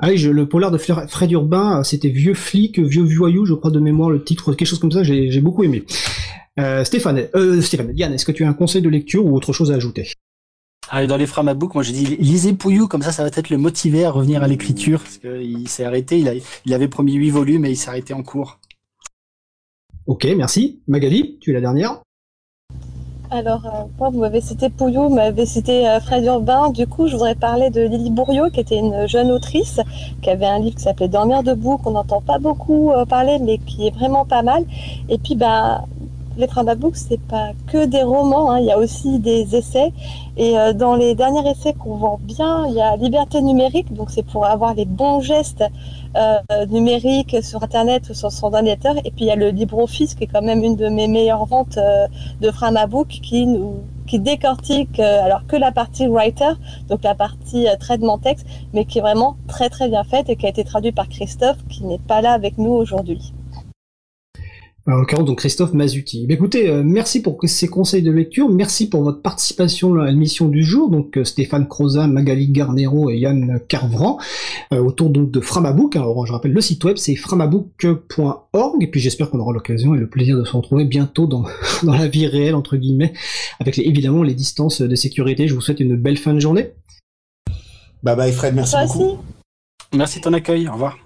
[0.00, 3.80] Ah je, le polar de Fred Urbain, c'était Vieux flic, Vieux voyou, je crois de
[3.80, 5.84] mémoire le titre, quelque chose comme ça, j'ai beaucoup aimé.
[6.58, 9.52] Euh, Stéphane, euh, Stéphane, Yann, est-ce que tu as un conseil de lecture ou autre
[9.52, 10.12] chose à ajouter?
[10.90, 13.58] Ah, dans les Framabook, moi j'ai dit lisez Pouillou, comme ça ça va peut-être le
[13.58, 16.32] motiver à revenir à l'écriture, parce qu'il s'est arrêté, il, a,
[16.64, 18.58] il avait promis 8 volumes et il s'est arrêté en cours.
[20.06, 20.80] Ok, merci.
[20.88, 22.00] Magali, tu es la dernière?
[23.30, 26.70] Alors, euh, moi, vous m'avez cité Pouillou, vous m'avez cité euh, Fred Urbain.
[26.70, 29.80] Du coup, je voudrais parler de Lily Bourriot, qui était une jeune autrice,
[30.22, 33.58] qui avait un livre qui s'appelait Dormir debout, qu'on n'entend pas beaucoup euh, parler, mais
[33.58, 34.64] qui est vraiment pas mal.
[35.10, 35.84] Et puis, bah,
[36.38, 39.92] les Framabook, c'est pas que des romans, hein, il y a aussi des essais.
[40.36, 44.10] Et euh, dans les derniers essais qu'on vend bien, il y a Liberté numérique, donc
[44.10, 45.64] c'est pour avoir les bons gestes
[46.16, 48.94] euh, numériques sur Internet ou sur son ordinateur.
[48.98, 51.44] Et puis il y a le LibreOffice, qui est quand même une de mes meilleures
[51.44, 52.06] ventes euh,
[52.40, 56.52] de Framabook, qui décortique alors que la partie writer,
[56.88, 60.46] donc la partie traitement texte, mais qui est vraiment très très bien faite et qui
[60.46, 63.34] a été traduite par Christophe, qui n'est pas là avec nous aujourd'hui
[64.92, 66.26] en l'occurrence donc Christophe Mazuti.
[66.28, 70.48] Eh écoutez, euh, merci pour ces conseils de lecture, merci pour votre participation à l'émission
[70.48, 74.18] du jour, donc euh, Stéphane Croza, Magali Garnero et Yann Carvran,
[74.72, 75.96] euh, autour donc de Framabook.
[75.96, 79.98] Alors je rappelle le site web c'est framabook.org, et puis j'espère qu'on aura l'occasion et
[79.98, 81.44] le plaisir de se retrouver bientôt dans,
[81.82, 83.12] dans la vie réelle entre guillemets,
[83.60, 85.48] avec évidemment les distances de sécurité.
[85.48, 86.70] Je vous souhaite une belle fin de journée.
[88.02, 89.18] Bye bye Fred, merci beaucoup.
[89.94, 90.96] Merci de ton accueil, au revoir.